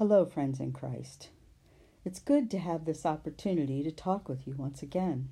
Hello, 0.00 0.24
friends 0.24 0.60
in 0.60 0.72
Christ. 0.72 1.28
It's 2.06 2.20
good 2.20 2.50
to 2.52 2.58
have 2.58 2.86
this 2.86 3.04
opportunity 3.04 3.82
to 3.82 3.90
talk 3.90 4.30
with 4.30 4.46
you 4.46 4.54
once 4.56 4.82
again. 4.82 5.28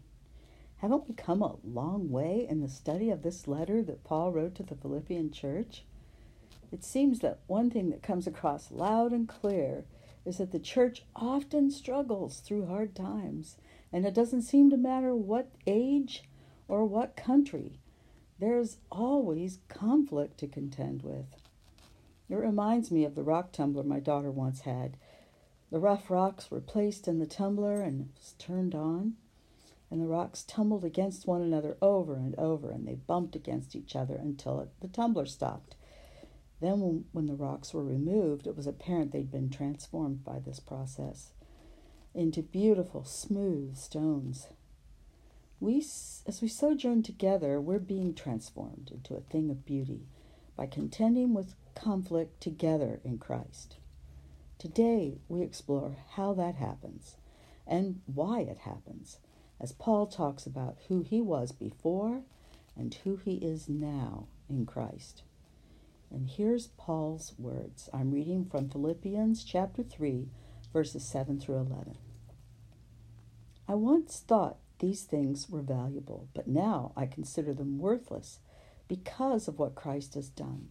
Haven't 0.83 1.09
we 1.09 1.15
come 1.15 1.41
a 1.41 1.57
long 1.65 2.11
way 2.11 2.47
in 2.47 2.61
the 2.61 2.69
study 2.69 3.09
of 3.09 3.23
this 3.23 3.49
letter 3.49 3.83
that 3.85 4.05
Paul 4.05 4.31
wrote 4.31 4.55
to 4.57 4.63
the 4.63 4.75
Philippian 4.75 5.31
church? 5.31 5.85
It 6.71 6.85
seems 6.85 7.21
that 7.21 7.41
one 7.47 7.71
thing 7.71 7.89
that 7.89 8.03
comes 8.03 8.27
across 8.27 8.71
loud 8.71 9.11
and 9.13 9.27
clear 9.27 9.87
is 10.27 10.37
that 10.37 10.53
the 10.53 10.59
church 10.59 11.03
often 11.17 11.71
struggles 11.71 12.41
through 12.41 12.67
hard 12.67 12.95
times, 12.95 13.57
and 13.91 14.05
it 14.05 14.13
doesn't 14.13 14.43
seem 14.43 14.69
to 14.69 14.77
matter 14.77 15.17
what 15.17 15.51
age 15.67 16.25
or 16.69 16.85
what 16.85 17.17
country. 17.17 17.81
There's 18.39 18.77
always 18.93 19.61
conflict 19.69 20.37
to 20.41 20.47
contend 20.47 21.05
with. 21.05 21.25
It 22.29 22.35
reminds 22.35 22.91
me 22.91 23.05
of 23.05 23.15
the 23.15 23.23
rock 23.23 23.53
tumbler 23.53 23.83
my 23.83 24.01
daughter 24.01 24.31
once 24.31 24.61
had. 24.61 24.97
The 25.71 25.81
rough 25.81 26.11
rocks 26.11 26.51
were 26.51 26.61
placed 26.61 27.09
in 27.09 27.19
the 27.19 27.27
tumbler 27.27 27.81
and 27.81 28.11
was 28.17 28.35
turned 28.39 28.75
on, 28.75 29.17
and 29.91 30.01
the 30.01 30.07
rocks 30.07 30.45
tumbled 30.45 30.85
against 30.85 31.27
one 31.27 31.41
another 31.41 31.79
over 31.81 32.17
and 32.17 32.35
over, 32.37 32.71
and 32.71 32.87
they 32.87 32.97
bumped 32.97 33.35
against 33.35 33.75
each 33.75 33.97
other 33.97 34.17
until 34.17 34.61
it, 34.61 34.69
the 34.81 34.89
tumbler 34.89 35.27
stopped. 35.27 35.77
Then, 36.61 36.81
when, 36.81 37.05
when 37.13 37.27
the 37.27 37.35
rocks 37.35 37.73
were 37.73 37.85
removed, 37.85 38.47
it 38.47 38.57
was 38.57 38.67
apparent 38.67 39.13
they'd 39.13 39.31
been 39.31 39.49
transformed 39.49 40.25
by 40.25 40.39
this 40.39 40.61
process 40.61 41.33
into 42.15 42.43
beautiful, 42.43 43.05
smooth 43.05 43.77
stones. 43.77 44.49
We, 45.61 45.79
as 45.79 46.41
we 46.43 46.49
sojourn 46.49 47.03
together, 47.03 47.61
we're 47.61 47.79
being 47.79 48.15
transformed 48.15 48.91
into 48.93 49.15
a 49.15 49.21
thing 49.21 49.51
of 49.51 49.65
beauty 49.65 50.07
by 50.59 50.67
contending 50.67 51.33
with 51.33 51.55
conflict 51.77 52.41
together 52.41 53.01
in 53.05 53.17
Christ. 53.17 53.77
Today, 54.59 55.19
we 55.29 55.41
explore 55.41 55.99
how 56.17 56.35
that 56.35 56.57
happens 56.57 57.15
and 57.65 58.01
why 58.07 58.41
it 58.41 58.59
happens, 58.59 59.19
as 59.61 59.71
Paul 59.71 60.09
talks 60.09 60.47
about 60.47 60.79
who 60.89 61.03
he 61.03 61.21
was 61.21 61.53
before 61.53 62.23
and 62.77 62.93
who 63.05 63.17
he 63.17 63.37
is 63.37 63.69
now 63.69 64.27
in 64.51 64.67
Christ. 64.67 65.23
And 66.11 66.29
here's 66.29 66.67
Paul's 66.67 67.35
words. 67.39 67.89
I'm 67.95 68.11
reading 68.11 68.45
from 68.45 68.69
Philippians 68.69 69.45
chapter 69.45 69.85
3, 69.85 70.27
verses 70.73 71.05
7 71.05 71.39
through 71.39 71.59
11. 71.59 71.97
I 73.69 73.75
once 73.75 74.25
thought 74.27 74.57
these 74.81 75.05
things 75.05 75.49
were 75.49 75.63
valuable, 75.63 76.29
but 76.35 76.49
now 76.49 76.93
I 76.97 77.07
consider 77.07 77.55
them 77.55 77.79
worthless 77.79 78.41
because 78.89 79.47
of 79.47 79.59
what 79.59 79.75
Christ 79.75 80.15
has 80.15 80.29
done. 80.29 80.69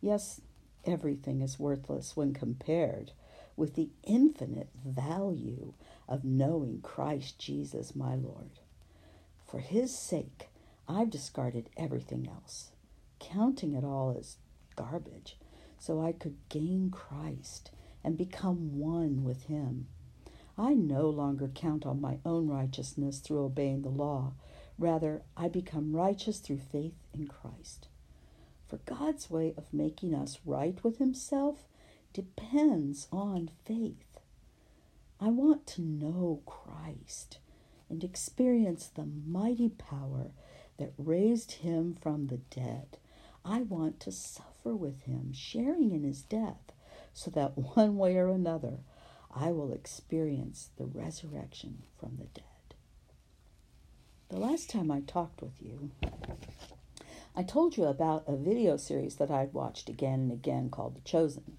Yes, 0.00 0.40
everything 0.84 1.40
is 1.40 1.58
worthless 1.58 2.16
when 2.16 2.34
compared 2.34 3.12
with 3.56 3.74
the 3.74 3.88
infinite 4.04 4.68
value 4.84 5.72
of 6.08 6.24
knowing 6.24 6.80
Christ 6.82 7.38
Jesus 7.38 7.96
my 7.96 8.14
Lord. 8.14 8.60
For 9.46 9.60
his 9.60 9.96
sake, 9.96 10.48
I've 10.88 11.10
discarded 11.10 11.70
everything 11.76 12.28
else, 12.28 12.70
counting 13.18 13.74
it 13.74 13.84
all 13.84 14.14
as 14.18 14.36
garbage, 14.76 15.36
so 15.78 16.00
I 16.00 16.12
could 16.12 16.36
gain 16.48 16.90
Christ 16.90 17.70
and 18.04 18.16
become 18.18 18.78
one 18.78 19.24
with 19.24 19.44
him. 19.44 19.86
I 20.58 20.74
no 20.74 21.08
longer 21.10 21.48
count 21.48 21.84
on 21.84 22.00
my 22.00 22.18
own 22.24 22.48
righteousness 22.48 23.18
through 23.18 23.44
obeying 23.44 23.82
the 23.82 23.88
law. 23.88 24.32
Rather, 24.78 25.22
I 25.36 25.48
become 25.48 25.96
righteous 25.96 26.38
through 26.38 26.58
faith 26.58 26.94
in 27.14 27.28
Christ. 27.28 27.88
For 28.66 28.78
God's 28.78 29.30
way 29.30 29.54
of 29.56 29.72
making 29.72 30.14
us 30.14 30.40
right 30.44 30.82
with 30.82 30.98
Himself 30.98 31.66
depends 32.12 33.08
on 33.12 33.50
faith. 33.64 34.20
I 35.20 35.28
want 35.28 35.66
to 35.68 35.82
know 35.82 36.42
Christ 36.44 37.38
and 37.88 38.02
experience 38.02 38.86
the 38.86 39.06
mighty 39.06 39.68
power 39.70 40.32
that 40.78 40.92
raised 40.98 41.52
Him 41.52 41.96
from 42.00 42.26
the 42.26 42.38
dead. 42.38 42.98
I 43.44 43.62
want 43.62 44.00
to 44.00 44.12
suffer 44.12 44.74
with 44.74 45.02
Him, 45.04 45.32
sharing 45.32 45.92
in 45.92 46.02
His 46.02 46.22
death, 46.22 46.72
so 47.14 47.30
that 47.30 47.56
one 47.76 47.96
way 47.96 48.16
or 48.16 48.28
another 48.28 48.80
I 49.34 49.52
will 49.52 49.72
experience 49.72 50.70
the 50.76 50.86
resurrection 50.86 51.82
from 51.98 52.16
the 52.18 52.26
dead. 52.26 52.44
The 54.28 54.38
last 54.38 54.68
time 54.68 54.90
I 54.90 55.02
talked 55.02 55.40
with 55.40 55.62
you, 55.62 55.92
I 57.36 57.44
told 57.44 57.76
you 57.76 57.84
about 57.84 58.24
a 58.26 58.34
video 58.34 58.76
series 58.76 59.14
that 59.16 59.30
I'd 59.30 59.52
watched 59.52 59.88
again 59.88 60.18
and 60.18 60.32
again 60.32 60.68
called 60.68 60.96
The 60.96 61.00
Chosen. 61.02 61.56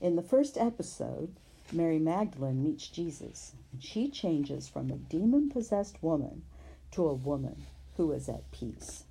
In 0.00 0.14
the 0.14 0.22
first 0.22 0.56
episode, 0.56 1.34
Mary 1.72 1.98
Magdalene 1.98 2.62
meets 2.62 2.86
Jesus, 2.86 3.54
and 3.72 3.82
she 3.82 4.08
changes 4.08 4.68
from 4.68 4.88
a 4.88 4.96
demon 4.96 5.50
possessed 5.50 6.00
woman 6.00 6.44
to 6.92 7.08
a 7.08 7.14
woman 7.14 7.66
who 7.96 8.12
is 8.12 8.28
at 8.28 8.52
peace. 8.52 9.02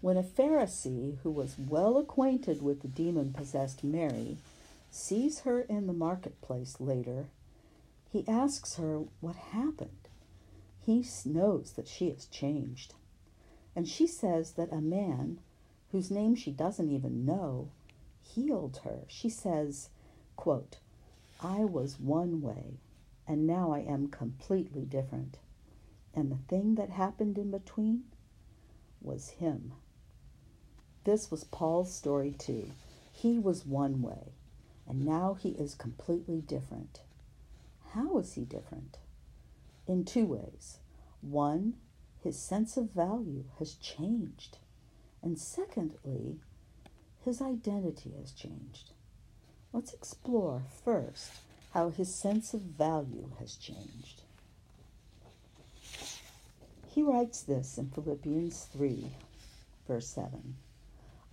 When 0.00 0.16
a 0.16 0.24
Pharisee 0.24 1.18
who 1.22 1.30
was 1.30 1.56
well 1.56 1.98
acquainted 1.98 2.62
with 2.62 2.82
the 2.82 2.88
demon 2.88 3.32
possessed 3.32 3.84
Mary 3.84 4.38
sees 4.90 5.40
her 5.40 5.60
in 5.60 5.86
the 5.86 5.92
marketplace 5.92 6.80
later, 6.80 7.26
he 8.10 8.26
asks 8.26 8.74
her 8.74 9.04
what 9.20 9.36
happened. 9.36 10.01
He 10.84 11.06
knows 11.24 11.72
that 11.72 11.86
she 11.86 12.10
has 12.10 12.26
changed. 12.26 12.94
And 13.76 13.88
she 13.88 14.06
says 14.06 14.52
that 14.52 14.72
a 14.72 14.80
man, 14.80 15.38
whose 15.92 16.10
name 16.10 16.34
she 16.34 16.50
doesn't 16.50 16.90
even 16.90 17.24
know, 17.24 17.70
healed 18.20 18.80
her. 18.84 19.00
She 19.06 19.28
says, 19.28 19.90
quote, 20.36 20.78
I 21.40 21.64
was 21.64 22.00
one 22.00 22.40
way, 22.40 22.78
and 23.26 23.46
now 23.46 23.72
I 23.72 23.80
am 23.80 24.08
completely 24.08 24.84
different. 24.84 25.38
And 26.14 26.30
the 26.30 26.48
thing 26.48 26.74
that 26.74 26.90
happened 26.90 27.38
in 27.38 27.50
between 27.50 28.04
was 29.00 29.30
him. 29.30 29.72
This 31.04 31.30
was 31.30 31.44
Paul's 31.44 31.94
story 31.94 32.32
too. 32.32 32.70
He 33.12 33.38
was 33.38 33.66
one 33.66 34.02
way, 34.02 34.32
and 34.88 35.04
now 35.04 35.34
he 35.34 35.50
is 35.50 35.74
completely 35.74 36.40
different. 36.40 37.00
How 37.90 38.18
is 38.18 38.34
he 38.34 38.44
different? 38.44 38.98
In 39.92 40.06
two 40.06 40.24
ways. 40.24 40.78
One, 41.20 41.74
his 42.24 42.38
sense 42.38 42.78
of 42.78 42.92
value 42.92 43.44
has 43.58 43.74
changed. 43.74 44.56
And 45.20 45.38
secondly, 45.38 46.38
his 47.22 47.42
identity 47.42 48.14
has 48.18 48.32
changed. 48.32 48.92
Let's 49.70 49.92
explore 49.92 50.62
first 50.82 51.32
how 51.74 51.90
his 51.90 52.14
sense 52.14 52.54
of 52.54 52.62
value 52.62 53.32
has 53.38 53.54
changed. 53.54 54.22
He 56.88 57.02
writes 57.02 57.42
this 57.42 57.76
in 57.76 57.90
Philippians 57.90 58.64
3, 58.72 59.14
verse 59.86 60.08
7 60.08 60.56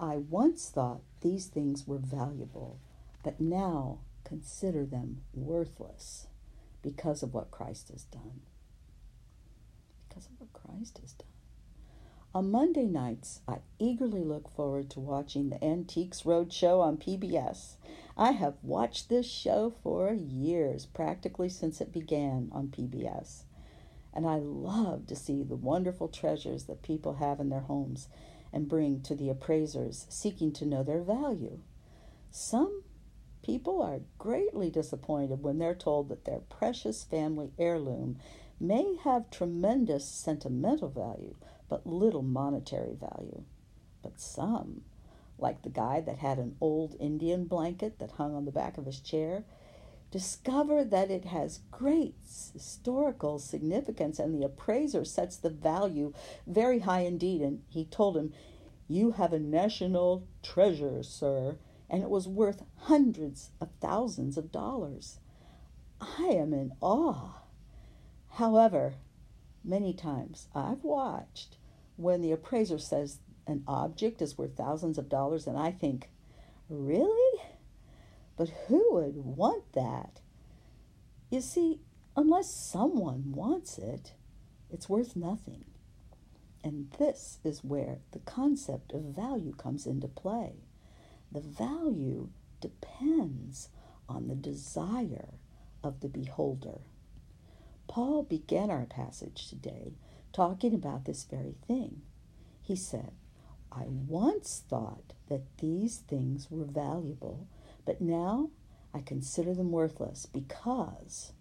I 0.01 0.17
once 0.17 0.69
thought 0.69 0.99
these 1.21 1.45
things 1.45 1.87
were 1.87 1.97
valuable, 1.97 2.77
but 3.23 3.39
now 3.39 3.99
consider 4.25 4.85
them 4.85 5.21
worthless 5.33 6.27
because 6.81 7.23
of 7.23 7.33
what 7.33 7.51
Christ 7.51 7.87
has 7.87 8.03
done 8.03 8.41
because 10.09 10.25
of 10.25 10.31
what 10.39 10.53
Christ 10.53 10.97
has 11.01 11.13
done. 11.13 11.27
On 12.33 12.51
Monday 12.51 12.85
nights, 12.85 13.41
I 13.47 13.59
eagerly 13.79 14.23
look 14.23 14.49
forward 14.49 14.89
to 14.91 14.99
watching 14.99 15.49
the 15.49 15.63
Antiques 15.63 16.23
Roadshow 16.23 16.79
on 16.81 16.97
PBS. 16.97 17.75
I 18.15 18.31
have 18.33 18.55
watched 18.61 19.09
this 19.09 19.25
show 19.25 19.73
for 19.81 20.13
years, 20.13 20.85
practically 20.85 21.49
since 21.49 21.81
it 21.81 21.91
began 21.91 22.49
on 22.51 22.67
PBS. 22.67 23.43
And 24.13 24.27
I 24.27 24.35
love 24.35 25.07
to 25.07 25.15
see 25.15 25.43
the 25.43 25.55
wonderful 25.55 26.07
treasures 26.07 26.65
that 26.65 26.83
people 26.83 27.15
have 27.15 27.39
in 27.39 27.49
their 27.49 27.61
homes 27.61 28.09
and 28.51 28.67
bring 28.67 29.01
to 29.01 29.15
the 29.15 29.29
appraisers 29.29 30.05
seeking 30.09 30.51
to 30.53 30.65
know 30.65 30.83
their 30.83 31.01
value. 31.01 31.59
Some 32.31 32.83
people 33.41 33.81
are 33.81 34.01
greatly 34.17 34.69
disappointed 34.69 35.41
when 35.41 35.57
they're 35.57 35.75
told 35.75 36.09
that 36.09 36.25
their 36.25 36.39
precious 36.39 37.03
family 37.03 37.53
heirloom 37.57 38.19
may 38.59 38.97
have 39.03 39.29
tremendous 39.29 40.06
sentimental 40.06 40.89
value, 40.89 41.35
but 41.69 41.88
little 41.88 42.23
monetary 42.23 42.95
value. 42.95 43.44
But 44.01 44.19
some, 44.19 44.81
like 45.38 45.61
the 45.61 45.69
guy 45.69 46.01
that 46.01 46.17
had 46.17 46.38
an 46.38 46.56
old 46.59 46.95
Indian 47.00 47.45
blanket 47.45 48.00
that 48.00 48.11
hung 48.11 48.35
on 48.35 48.45
the 48.45 48.51
back 48.51 48.77
of 48.77 48.85
his 48.85 49.00
chair, 49.00 49.44
discover 50.11 50.83
that 50.83 51.11
it 51.11 51.25
has 51.25 51.61
great 51.71 52.15
historical 52.53 53.39
significance, 53.39 54.19
and 54.19 54.33
the 54.33 54.45
appraiser 54.45 55.05
sets 55.05 55.38
the 55.38 55.50
value 55.50 56.13
very 56.47 56.79
high 56.79 57.01
indeed. 57.01 57.41
And 57.41 57.62
he 57.69 57.85
told 57.85 58.17
him, 58.17 58.33
You 58.88 59.12
have 59.12 59.33
a 59.33 59.39
national 59.39 60.27
treasure, 60.41 61.03
sir, 61.03 61.57
and 61.89 62.03
it 62.03 62.09
was 62.09 62.27
worth 62.27 62.63
hundreds 62.75 63.51
of 63.62 63.69
thousands 63.79 64.38
of 64.38 64.51
dollars. 64.51 65.19
I 66.01 66.27
am 66.31 66.53
in 66.53 66.73
awe. 66.81 67.38
However, 68.39 68.94
many 69.65 69.91
times 69.91 70.47
I've 70.56 70.86
watched 70.86 71.57
when 71.97 72.21
the 72.21 72.31
appraiser 72.31 72.77
says 72.80 73.19
an 73.45 73.65
object 73.68 74.21
is 74.21 74.38
worth 74.38 74.56
thousands 74.56 74.97
of 74.97 75.09
dollars, 75.09 75.45
and 75.45 75.57
I 75.57 75.71
think, 75.71 76.09
really? 76.69 77.41
But 78.38 78.47
who 78.68 78.94
would 78.94 79.18
want 79.18 79.74
that? 79.74 80.21
You 81.30 81.41
see, 81.41 81.81
unless 82.15 82.50
someone 82.50 83.33
wants 83.33 83.77
it, 83.77 84.13
it's 84.69 84.88
worth 84.88 85.18
nothing. 85.18 85.65
And 86.63 86.91
this 86.97 87.39
is 87.44 87.62
where 87.62 87.97
the 88.12 88.19
concept 88.19 88.94
of 88.94 89.01
value 89.01 89.53
comes 89.53 89.86
into 89.86 90.07
play. 90.07 90.63
The 91.30 91.41
value 91.41 92.30
depends 92.62 93.68
on 94.07 94.30
the 94.30 94.36
desire 94.36 95.33
of 95.83 96.00
the 96.00 96.07
beholder. 96.07 96.80
Paul 97.89 98.21
began 98.24 98.69
our 98.69 98.86
passage 98.86 99.50
today 99.50 99.95
talking 100.31 100.75
about 100.75 101.06
this 101.06 101.24
very 101.25 101.56
thing. 101.68 102.03
He 102.62 102.75
said, 102.75 103.12
I 103.71 103.86
once 103.88 104.63
thought 104.69 105.13
that 105.27 105.57
these 105.57 105.97
things 105.97 106.50
were 106.51 106.65
valuable, 106.65 107.47
but 107.86 108.00
now 108.00 108.51
I 108.94 109.01
consider 109.01 109.56
them 109.56 109.71
worthless 109.71 110.27
because 110.27 111.33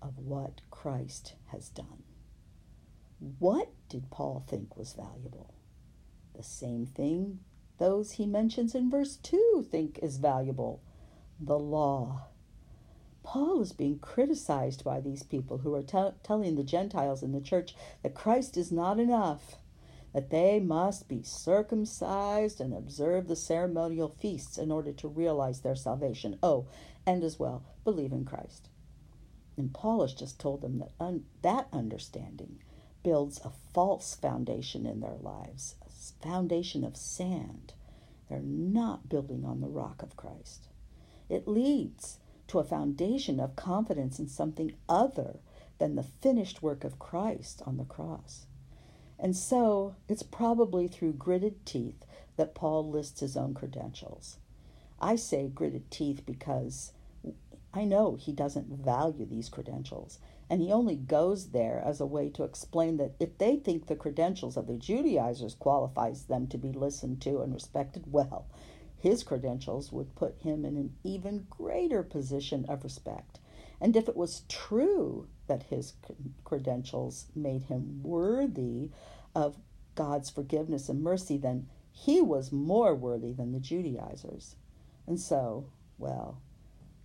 of 0.00 0.18
what 0.18 0.62
Christ 0.70 1.34
has 1.48 1.68
done. 1.68 2.02
What 3.38 3.68
did 3.90 4.10
Paul 4.10 4.44
think 4.48 4.76
was 4.76 4.94
valuable? 4.94 5.54
The 6.34 6.42
same 6.42 6.86
thing 6.86 7.40
those 7.78 8.12
he 8.12 8.26
mentions 8.26 8.74
in 8.74 8.90
verse 8.90 9.16
2 9.16 9.66
think 9.70 9.98
is 10.02 10.16
valuable 10.16 10.82
the 11.38 11.58
law. 11.58 12.28
Paul 13.22 13.60
is 13.62 13.72
being 13.72 13.98
criticized 13.98 14.82
by 14.84 15.00
these 15.00 15.22
people 15.22 15.58
who 15.58 15.74
are 15.74 15.82
t- 15.82 16.16
telling 16.22 16.56
the 16.56 16.64
Gentiles 16.64 17.22
in 17.22 17.32
the 17.32 17.40
church 17.40 17.74
that 18.02 18.14
Christ 18.14 18.56
is 18.56 18.72
not 18.72 18.98
enough, 18.98 19.56
that 20.12 20.30
they 20.30 20.58
must 20.60 21.08
be 21.08 21.22
circumcised 21.22 22.60
and 22.60 22.74
observe 22.74 23.28
the 23.28 23.36
ceremonial 23.36 24.08
feasts 24.08 24.58
in 24.58 24.70
order 24.70 24.92
to 24.92 25.08
realize 25.08 25.60
their 25.60 25.76
salvation. 25.76 26.38
Oh, 26.42 26.66
and 27.06 27.22
as 27.22 27.38
well, 27.38 27.64
believe 27.84 28.12
in 28.12 28.24
Christ. 28.24 28.68
And 29.56 29.72
Paul 29.72 30.02
has 30.02 30.14
just 30.14 30.40
told 30.40 30.60
them 30.60 30.78
that 30.78 30.92
un- 30.98 31.26
that 31.42 31.68
understanding 31.72 32.58
builds 33.02 33.40
a 33.44 33.50
false 33.72 34.14
foundation 34.14 34.86
in 34.86 35.00
their 35.00 35.16
lives, 35.20 35.76
a 35.86 35.90
foundation 36.24 36.84
of 36.84 36.96
sand. 36.96 37.74
They're 38.28 38.40
not 38.40 39.08
building 39.08 39.44
on 39.44 39.60
the 39.60 39.68
rock 39.68 40.02
of 40.02 40.16
Christ. 40.16 40.68
It 41.28 41.48
leads 41.48 42.18
to 42.52 42.58
a 42.58 42.64
foundation 42.64 43.40
of 43.40 43.56
confidence 43.56 44.18
in 44.18 44.28
something 44.28 44.74
other 44.86 45.40
than 45.78 45.94
the 45.94 46.02
finished 46.02 46.62
work 46.62 46.84
of 46.84 46.98
Christ 46.98 47.62
on 47.64 47.78
the 47.78 47.84
cross. 47.84 48.44
And 49.18 49.34
so 49.34 49.96
it's 50.06 50.22
probably 50.22 50.86
through 50.86 51.14
gritted 51.14 51.64
teeth 51.64 52.04
that 52.36 52.54
Paul 52.54 52.90
lists 52.90 53.20
his 53.20 53.38
own 53.38 53.54
credentials. 53.54 54.36
I 55.00 55.16
say 55.16 55.48
gritted 55.48 55.90
teeth 55.90 56.26
because 56.26 56.92
I 57.72 57.84
know 57.84 58.16
he 58.16 58.32
doesn't 58.32 58.84
value 58.84 59.24
these 59.24 59.48
credentials, 59.48 60.18
and 60.50 60.60
he 60.60 60.70
only 60.70 60.96
goes 60.96 61.52
there 61.52 61.82
as 61.82 62.02
a 62.02 62.06
way 62.06 62.28
to 62.30 62.44
explain 62.44 62.98
that 62.98 63.14
if 63.18 63.38
they 63.38 63.56
think 63.56 63.86
the 63.86 63.96
credentials 63.96 64.58
of 64.58 64.66
the 64.66 64.74
Judaizers 64.74 65.54
qualifies 65.54 66.24
them 66.24 66.46
to 66.48 66.58
be 66.58 66.72
listened 66.72 67.22
to 67.22 67.40
and 67.40 67.54
respected, 67.54 68.12
well, 68.12 68.44
his 69.02 69.24
credentials 69.24 69.90
would 69.90 70.14
put 70.14 70.36
him 70.38 70.64
in 70.64 70.76
an 70.76 70.94
even 71.02 71.44
greater 71.50 72.04
position 72.04 72.64
of 72.68 72.84
respect. 72.84 73.40
And 73.80 73.96
if 73.96 74.08
it 74.08 74.16
was 74.16 74.44
true 74.48 75.26
that 75.48 75.64
his 75.64 75.94
credentials 76.44 77.26
made 77.34 77.64
him 77.64 78.00
worthy 78.04 78.90
of 79.34 79.58
God's 79.96 80.30
forgiveness 80.30 80.88
and 80.88 81.02
mercy, 81.02 81.36
then 81.36 81.66
he 81.90 82.20
was 82.20 82.52
more 82.52 82.94
worthy 82.94 83.32
than 83.32 83.50
the 83.50 83.58
Judaizers. 83.58 84.54
And 85.04 85.18
so, 85.18 85.66
well, 85.98 86.40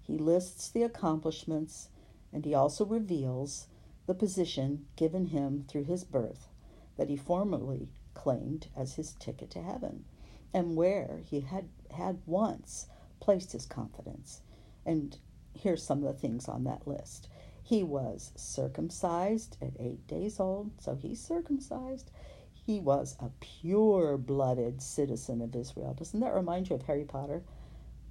he 0.03 0.19
lists 0.19 0.69
the 0.69 0.83
accomplishments 0.83 1.89
and 2.31 2.45
he 2.45 2.53
also 2.53 2.85
reveals 2.85 3.65
the 4.05 4.13
position 4.13 4.85
given 4.95 5.27
him 5.27 5.65
through 5.67 5.85
his 5.85 6.03
birth 6.03 6.47
that 6.95 7.09
he 7.09 7.17
formerly 7.17 7.89
claimed 8.13 8.67
as 8.75 8.93
his 8.93 9.13
ticket 9.13 9.49
to 9.49 9.63
heaven 9.63 10.05
and 10.53 10.75
where 10.75 11.21
he 11.25 11.41
had 11.41 11.69
had 11.91 12.19
once 12.25 12.87
placed 13.19 13.51
his 13.51 13.65
confidence. 13.65 14.41
And 14.85 15.17
here's 15.53 15.83
some 15.83 16.03
of 16.03 16.13
the 16.13 16.19
things 16.19 16.47
on 16.47 16.63
that 16.65 16.87
list. 16.87 17.29
He 17.63 17.83
was 17.83 18.31
circumcised 18.35 19.57
at 19.61 19.73
eight 19.79 20.07
days 20.07 20.39
old, 20.39 20.71
so 20.79 20.95
he's 20.95 21.19
circumcised. 21.19 22.11
He 22.53 22.79
was 22.79 23.17
a 23.19 23.29
pure 23.39 24.17
blooded 24.17 24.81
citizen 24.81 25.41
of 25.41 25.55
Israel. 25.55 25.93
Doesn't 25.93 26.19
that 26.21 26.33
remind 26.33 26.69
you 26.69 26.75
of 26.75 26.83
Harry 26.83 27.05
Potter? 27.05 27.43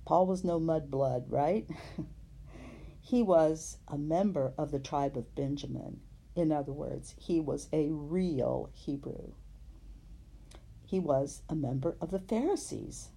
Paul 0.04 0.26
was 0.26 0.44
no 0.44 0.60
mudblood, 0.60 1.24
right? 1.28 1.66
he 3.00 3.22
was 3.22 3.78
a 3.88 3.98
member 3.98 4.52
of 4.58 4.70
the 4.70 4.78
tribe 4.78 5.16
of 5.16 5.34
Benjamin. 5.34 6.00
In 6.34 6.52
other 6.52 6.72
words, 6.72 7.14
he 7.18 7.40
was 7.40 7.68
a 7.72 7.90
real 7.90 8.70
Hebrew. 8.72 9.32
He 10.96 11.00
was 11.00 11.42
a 11.46 11.54
member 11.54 11.94
of 12.00 12.10
the 12.10 12.18
Pharisees 12.18 13.10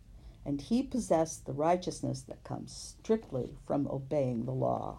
and 0.44 0.60
he 0.60 0.84
possessed 0.84 1.46
the 1.46 1.54
righteousness 1.54 2.20
that 2.24 2.44
comes 2.44 2.74
strictly 2.74 3.56
from 3.66 3.88
obeying 3.88 4.44
the 4.44 4.52
law. 4.52 4.98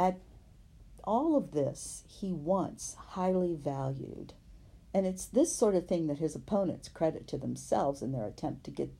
At 0.00 0.18
all 1.04 1.36
of 1.36 1.52
this, 1.52 2.02
he 2.08 2.32
once 2.32 2.96
highly 3.10 3.54
valued. 3.54 4.32
And 4.92 5.06
it's 5.06 5.26
this 5.26 5.54
sort 5.54 5.76
of 5.76 5.86
thing 5.86 6.08
that 6.08 6.18
his 6.18 6.34
opponents 6.34 6.88
credit 6.88 7.28
to 7.28 7.38
themselves 7.38 8.02
in 8.02 8.10
their 8.10 8.26
attempt 8.26 8.64
to 8.64 8.72
get 8.72 8.92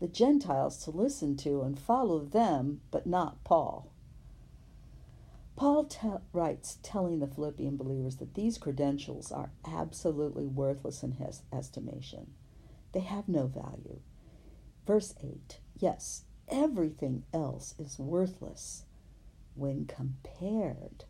the 0.00 0.08
Gentiles 0.08 0.82
to 0.84 0.90
listen 0.90 1.36
to 1.36 1.60
and 1.60 1.78
follow 1.78 2.20
them, 2.20 2.80
but 2.90 3.06
not 3.06 3.44
Paul. 3.44 3.89
Paul 5.60 5.84
te- 5.84 6.08
writes, 6.32 6.78
telling 6.82 7.18
the 7.18 7.26
Philippian 7.26 7.76
believers 7.76 8.16
that 8.16 8.32
these 8.32 8.56
credentials 8.56 9.30
are 9.30 9.52
absolutely 9.62 10.46
worthless 10.46 11.02
in 11.02 11.12
his 11.12 11.42
estimation. 11.52 12.32
They 12.92 13.00
have 13.00 13.28
no 13.28 13.46
value. 13.46 14.00
Verse 14.86 15.14
8 15.22 15.60
Yes, 15.76 16.24
everything 16.48 17.24
else 17.34 17.74
is 17.78 17.98
worthless 17.98 18.86
when 19.54 19.84
compared 19.84 21.04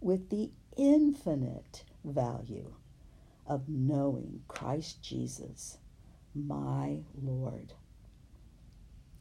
with 0.00 0.30
the 0.30 0.52
infinite 0.76 1.82
value 2.04 2.74
of 3.48 3.68
knowing 3.68 4.44
Christ 4.46 5.02
Jesus, 5.02 5.78
my 6.36 7.00
Lord. 7.20 7.72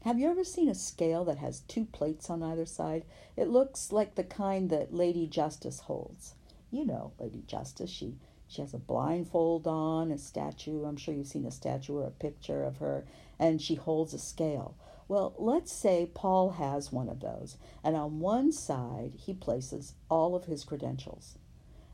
Have 0.07 0.19
you 0.19 0.29
ever 0.31 0.45
seen 0.45 0.69
a 0.69 0.73
scale 0.73 1.25
that 1.25 1.39
has 1.39 1.59
two 1.67 1.83
plates 1.83 2.29
on 2.29 2.41
either 2.41 2.65
side? 2.65 3.03
It 3.35 3.49
looks 3.49 3.91
like 3.91 4.15
the 4.15 4.23
kind 4.23 4.69
that 4.69 4.93
Lady 4.93 5.27
Justice 5.27 5.81
holds. 5.81 6.33
You 6.71 6.85
know, 6.85 7.11
Lady 7.19 7.43
Justice, 7.45 7.89
she 7.89 8.15
she 8.47 8.61
has 8.61 8.73
a 8.73 8.77
blindfold 8.77 9.67
on, 9.67 10.09
a 10.13 10.17
statue. 10.17 10.85
I'm 10.85 10.95
sure 10.95 11.13
you've 11.13 11.27
seen 11.27 11.45
a 11.45 11.51
statue 11.51 11.97
or 11.97 12.07
a 12.07 12.11
picture 12.11 12.63
of 12.63 12.77
her, 12.77 13.03
and 13.37 13.61
she 13.61 13.75
holds 13.75 14.13
a 14.13 14.17
scale. 14.17 14.75
Well, 15.09 15.35
let's 15.37 15.73
say 15.73 16.09
Paul 16.13 16.51
has 16.51 16.89
one 16.89 17.09
of 17.09 17.19
those, 17.19 17.57
and 17.83 17.97
on 17.97 18.21
one 18.21 18.53
side 18.53 19.11
he 19.17 19.33
places 19.33 19.95
all 20.09 20.35
of 20.35 20.45
his 20.45 20.63
credentials, 20.63 21.37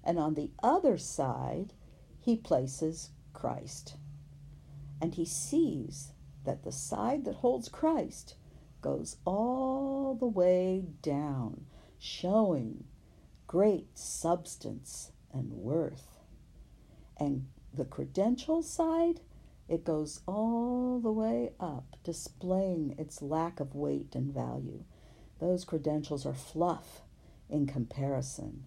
and 0.04 0.20
on 0.20 0.36
the 0.36 0.52
other 0.62 1.00
side 1.00 1.74
he 2.20 2.36
places 2.36 3.10
Christ. 3.34 3.96
And 5.02 5.16
he 5.16 5.26
sees 5.26 6.13
that 6.46 6.64
the 6.64 6.72
side 6.72 7.26
that 7.26 7.36
holds 7.36 7.70
Christ 7.70 8.36
goes 8.82 9.18
all 9.26 10.16
the 10.16 10.28
way 10.28 10.86
down, 11.02 11.66
showing 12.00 12.84
great 13.48 13.98
substance 13.98 15.12
and 15.34 15.52
worth. 15.52 16.20
And 17.18 17.48
the 17.74 17.86
credential 17.86 18.62
side, 18.62 19.22
it 19.68 19.86
goes 19.86 20.22
all 20.28 21.00
the 21.00 21.12
way 21.12 21.54
up, 21.60 21.96
displaying 22.04 22.96
its 22.98 23.22
lack 23.22 23.60
of 23.60 23.74
weight 23.76 24.16
and 24.16 24.34
value. 24.34 24.84
Those 25.40 25.66
credentials 25.66 26.26
are 26.26 26.34
fluff 26.34 27.02
in 27.50 27.66
comparison 27.66 28.66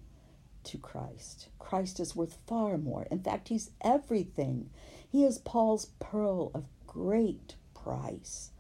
to 0.65 0.79
Christ. 0.79 1.49
Christ 1.59 2.01
is 2.01 2.17
worth 2.17 2.39
far 2.47 2.79
more. 2.79 3.07
In 3.11 3.21
fact, 3.21 3.49
he's 3.49 3.71
everything. 3.83 4.71
He 5.09 5.25
is 5.25 5.39
Paul's 5.39 5.91
pearl 6.01 6.51
of 6.55 6.65
great 6.87 7.55
price. 7.87 8.51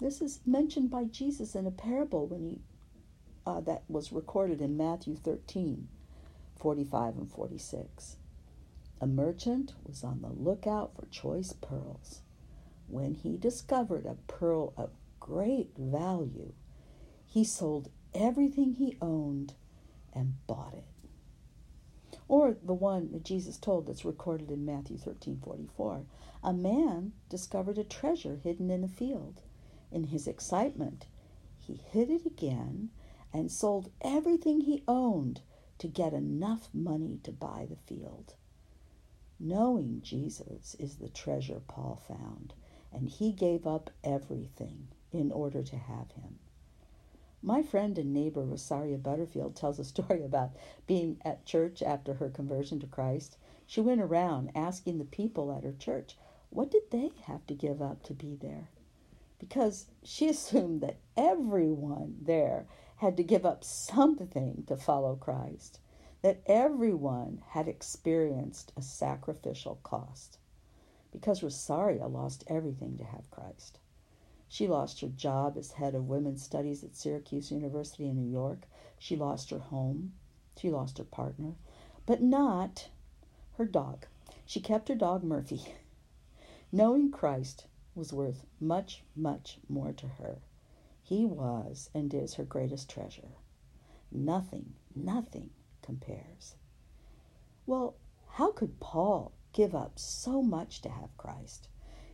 This 0.00 0.20
is 0.20 0.40
mentioned 0.44 0.90
by 0.90 1.04
Jesus 1.04 1.54
in 1.54 1.66
a 1.66 1.70
parable 1.70 2.26
when 2.26 2.42
he 2.42 2.60
uh, 3.46 3.60
that 3.60 3.84
was 3.88 4.10
recorded 4.10 4.60
in 4.60 4.76
Matthew 4.76 5.14
13, 5.14 5.86
45 6.56 7.16
and 7.16 7.30
46. 7.30 8.16
A 9.00 9.06
merchant 9.06 9.74
was 9.86 10.02
on 10.02 10.22
the 10.22 10.30
lookout 10.30 10.96
for 10.96 11.06
choice 11.06 11.52
pearls. 11.52 12.22
When 12.88 13.14
he 13.14 13.36
discovered 13.36 14.06
a 14.06 14.16
pearl 14.26 14.72
of 14.76 14.90
great 15.20 15.70
value, 15.76 16.54
he 17.26 17.44
sold 17.44 17.90
everything 18.14 18.72
he 18.72 18.96
owned 19.00 19.54
and 20.12 20.34
bought 20.46 20.74
it. 20.74 20.93
Or 22.26 22.56
the 22.62 22.74
one 22.74 23.12
that 23.12 23.24
Jesus 23.24 23.58
told 23.58 23.86
that's 23.86 24.04
recorded 24.04 24.50
in 24.50 24.64
Matthew 24.64 24.96
13 24.96 25.40
44. 25.44 26.06
A 26.42 26.52
man 26.52 27.12
discovered 27.28 27.78
a 27.78 27.84
treasure 27.84 28.36
hidden 28.36 28.70
in 28.70 28.82
a 28.82 28.88
field, 28.88 29.42
In 29.90 30.04
his 30.04 30.26
excitement, 30.26 31.06
he 31.58 31.74
hid 31.74 32.10
it 32.10 32.24
again 32.24 32.90
and 33.32 33.50
sold 33.50 33.90
everything 34.00 34.60
he 34.60 34.84
owned 34.86 35.42
to 35.78 35.88
get 35.88 36.14
enough 36.14 36.68
money 36.72 37.18
to 37.24 37.32
buy 37.32 37.66
the 37.68 37.76
field. 37.76 38.34
Knowing 39.38 40.00
Jesus 40.00 40.74
is 40.76 40.96
the 40.96 41.08
treasure 41.08 41.60
Paul 41.66 41.96
found, 41.96 42.54
and 42.92 43.08
he 43.08 43.32
gave 43.32 43.66
up 43.66 43.90
everything 44.02 44.88
in 45.12 45.32
order 45.32 45.62
to 45.62 45.76
have 45.76 46.12
him. 46.12 46.38
My 47.46 47.60
friend 47.62 47.98
and 47.98 48.10
neighbor 48.10 48.42
Rosaria 48.42 48.96
Butterfield 48.96 49.54
tells 49.54 49.78
a 49.78 49.84
story 49.84 50.22
about 50.24 50.52
being 50.86 51.20
at 51.26 51.44
church 51.44 51.82
after 51.82 52.14
her 52.14 52.30
conversion 52.30 52.80
to 52.80 52.86
Christ. 52.86 53.36
She 53.66 53.82
went 53.82 54.00
around 54.00 54.50
asking 54.54 54.96
the 54.96 55.04
people 55.04 55.52
at 55.52 55.62
her 55.62 55.74
church, 55.74 56.16
what 56.48 56.70
did 56.70 56.90
they 56.90 57.10
have 57.24 57.46
to 57.48 57.54
give 57.54 57.82
up 57.82 58.02
to 58.04 58.14
be 58.14 58.34
there? 58.34 58.70
Because 59.38 59.90
she 60.02 60.26
assumed 60.30 60.80
that 60.80 60.96
everyone 61.18 62.16
there 62.22 62.66
had 62.96 63.14
to 63.18 63.22
give 63.22 63.44
up 63.44 63.62
something 63.62 64.64
to 64.66 64.74
follow 64.78 65.14
Christ, 65.14 65.80
that 66.22 66.40
everyone 66.46 67.42
had 67.48 67.68
experienced 67.68 68.72
a 68.74 68.80
sacrificial 68.80 69.78
cost. 69.82 70.38
Because 71.12 71.42
Rosaria 71.42 72.06
lost 72.06 72.42
everything 72.46 72.96
to 72.96 73.04
have 73.04 73.30
Christ. 73.30 73.80
She 74.54 74.68
lost 74.68 75.00
her 75.00 75.08
job 75.08 75.56
as 75.58 75.72
head 75.72 75.96
of 75.96 76.06
women's 76.06 76.44
studies 76.44 76.84
at 76.84 76.94
Syracuse 76.94 77.50
University 77.50 78.08
in 78.08 78.14
New 78.14 78.30
York. 78.30 78.68
She 79.00 79.16
lost 79.16 79.50
her 79.50 79.58
home. 79.58 80.12
She 80.56 80.70
lost 80.70 80.98
her 80.98 81.04
partner, 81.04 81.56
but 82.06 82.22
not 82.22 82.88
her 83.54 83.64
dog. 83.66 84.06
She 84.46 84.60
kept 84.60 84.86
her 84.86 84.94
dog 84.94 85.24
Murphy. 85.24 85.74
Knowing 86.70 87.10
Christ 87.10 87.66
was 87.96 88.12
worth 88.12 88.46
much, 88.60 89.02
much 89.16 89.58
more 89.68 89.92
to 89.94 90.06
her. 90.06 90.38
He 91.02 91.24
was 91.24 91.90
and 91.92 92.14
is 92.14 92.34
her 92.34 92.44
greatest 92.44 92.88
treasure. 92.88 93.32
Nothing, 94.12 94.74
nothing 94.94 95.50
compares. 95.82 96.54
Well, 97.66 97.96
how 98.28 98.52
could 98.52 98.78
Paul 98.78 99.32
give 99.52 99.74
up 99.74 99.98
so 99.98 100.42
much 100.42 100.80
to 100.82 100.90
have 100.90 101.18
Christ? 101.18 101.66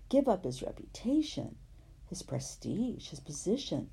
Give 0.09 0.27
up 0.27 0.45
his 0.45 0.63
reputation, 0.63 1.57
his 2.11 2.23
prestige, 2.23 3.11
his 3.11 3.21
position. 3.21 3.89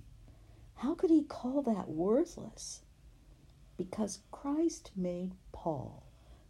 How 0.77 0.95
could 0.95 1.11
he 1.11 1.23
call 1.23 1.61
that 1.61 1.87
worthless? 1.87 2.81
Because 3.77 4.21
Christ 4.31 4.91
made 4.95 5.35
Paul 5.51 6.03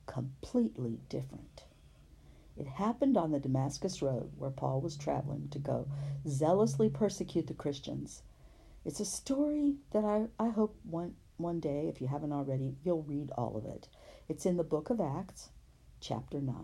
completely 0.06 1.02
different. 1.10 1.66
It 2.56 2.68
happened 2.68 3.18
on 3.18 3.32
the 3.32 3.40
Damascus 3.40 4.02
Road 4.02 4.32
where 4.38 4.50
Paul 4.50 4.80
was 4.80 4.96
traveling 4.96 5.50
to 5.50 5.60
go 5.60 5.90
zealously 6.26 6.90
persecute 6.90 7.48
the 7.48 7.54
Christians. 7.54 8.24
It's 8.86 9.02
a 9.02 9.06
story 9.06 9.76
that 9.92 10.06
I, 10.06 10.28
I 10.40 10.50
hope 10.50 10.78
one, 10.84 11.16
one 11.36 11.60
day, 11.60 11.90
if 11.90 12.00
you 12.00 12.08
haven't 12.08 12.32
already, 12.32 12.78
you'll 12.84 13.04
read 13.04 13.30
all 13.38 13.58
of 13.58 13.66
it. 13.66 13.90
It's 14.30 14.46
in 14.46 14.56
the 14.56 14.64
book 14.64 14.90
of 14.90 15.02
Acts, 15.02 15.50
chapter 16.00 16.40
9. 16.40 16.56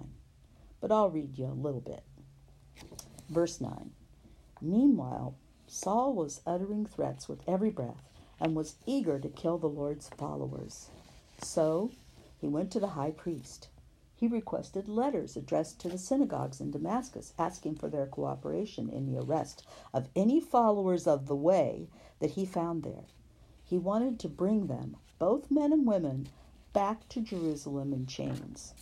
But 0.80 0.94
I'll 0.94 1.10
read 1.10 1.38
you 1.38 1.48
a 1.48 1.48
little 1.48 1.82
bit. 1.82 2.04
Verse 3.30 3.60
9 3.60 3.92
Meanwhile, 4.64 5.36
Saul 5.68 6.14
was 6.14 6.40
uttering 6.48 6.86
threats 6.86 7.28
with 7.28 7.44
every 7.46 7.70
breath 7.70 8.10
and 8.40 8.56
was 8.56 8.76
eager 8.86 9.20
to 9.20 9.28
kill 9.28 9.58
the 9.58 9.68
Lord's 9.68 10.08
followers. 10.08 10.90
So 11.42 11.92
he 12.40 12.48
went 12.48 12.72
to 12.72 12.80
the 12.80 12.96
high 12.96 13.12
priest. 13.12 13.68
He 14.16 14.28
requested 14.28 14.88
letters 14.88 15.36
addressed 15.36 15.80
to 15.82 15.90
the 15.90 15.98
synagogues 15.98 16.62
in 16.62 16.72
Damascus, 16.72 17.34
asking 17.38 17.76
for 17.76 17.90
their 17.90 18.06
cooperation 18.06 18.88
in 18.88 19.06
the 19.06 19.20
arrest 19.20 19.68
of 19.94 20.08
any 20.16 20.40
followers 20.40 21.08
of 21.08 21.28
the 21.28 21.36
way 21.36 21.90
that 22.20 22.32
he 22.32 22.46
found 22.46 22.84
there. 22.84 23.04
He 23.66 23.78
wanted 23.78 24.18
to 24.20 24.30
bring 24.30 24.68
them, 24.68 24.96
both 25.20 25.52
men 25.52 25.74
and 25.74 25.86
women, 25.86 26.30
back 26.72 27.10
to 27.10 27.20
Jerusalem 27.20 27.92
in 27.92 28.06
chains. 28.06 28.74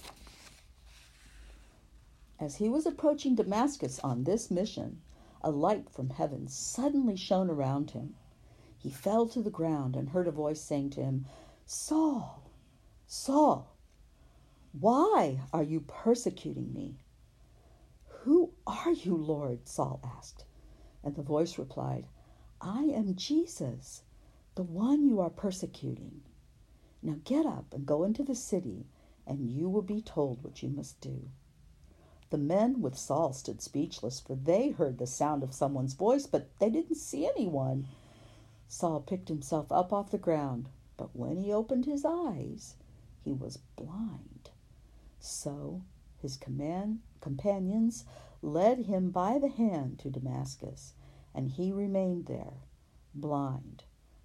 As 2.40 2.58
he 2.58 2.70
was 2.70 2.86
approaching 2.86 3.34
Damascus 3.34 4.00
on 4.04 4.26
this 4.26 4.52
mission, 4.52 5.02
a 5.44 5.52
light 5.52 5.90
from 5.90 6.10
heaven 6.10 6.48
suddenly 6.48 7.16
shone 7.16 7.50
around 7.50 7.92
him. 7.92 8.16
He 8.78 8.90
fell 8.90 9.28
to 9.28 9.42
the 9.42 9.50
ground 9.50 9.96
and 9.96 10.10
heard 10.10 10.28
a 10.28 10.32
voice 10.32 10.62
saying 10.62 10.92
to 10.92 11.04
him, 11.04 11.26
Saul, 11.66 12.44
Saul, 13.06 13.76
why 14.72 15.42
are 15.52 15.64
you 15.64 15.82
persecuting 15.82 16.74
me? 16.74 17.00
Who 18.24 18.54
are 18.66 18.92
you, 18.92 19.16
Lord? 19.16 19.68
Saul 19.68 20.00
asked. 20.04 20.46
And 21.04 21.16
the 21.16 21.24
voice 21.24 21.58
replied, 21.58 22.08
I 22.62 22.84
am 22.84 23.16
Jesus, 23.16 24.04
the 24.56 24.64
one 24.64 25.04
you 25.06 25.20
are 25.20 25.30
persecuting. 25.30 26.22
Now 27.02 27.18
get 27.24 27.46
up 27.46 27.74
and 27.74 27.86
go 27.86 28.04
into 28.04 28.24
the 28.24 28.36
city, 28.36 28.86
and 29.26 29.50
you 29.50 29.68
will 29.68 29.82
be 29.82 30.02
told 30.02 30.44
what 30.44 30.62
you 30.62 30.70
must 30.70 31.02
do. 31.02 31.30
The 32.32 32.38
men 32.38 32.82
with 32.82 32.98
Saul 32.98 33.34
stood 33.34 33.62
speechless, 33.62 34.22
for 34.22 34.36
they 34.36 34.70
heard 34.70 34.98
the 34.98 35.06
sound 35.06 35.44
of 35.44 35.54
someone's 35.54 35.96
voice, 35.96 36.28
but 36.28 36.48
they 36.60 36.70
didn't 36.70 36.96
see 36.96 37.28
anyone. 37.28 37.88
Saul 38.70 39.02
picked 39.02 39.28
himself 39.28 39.70
up 39.70 39.92
off 39.92 40.12
the 40.12 40.18
ground, 40.18 40.70
but 40.96 41.14
when 41.14 41.36
he 41.36 41.52
opened 41.52 41.86
his 41.86 42.06
eyes, 42.06 42.78
he 43.22 43.34
was 43.34 43.58
blind. 43.76 44.50
So 45.20 45.84
his 46.22 46.38
command, 46.38 47.02
companions 47.20 48.06
led 48.42 48.86
him 48.86 49.12
by 49.12 49.38
the 49.38 49.50
hand 49.50 50.00
to 50.00 50.10
Damascus, 50.10 50.94
and 51.36 51.50
he 51.50 51.74
remained 51.74 52.28
there, 52.28 52.64
blind, 53.14 53.84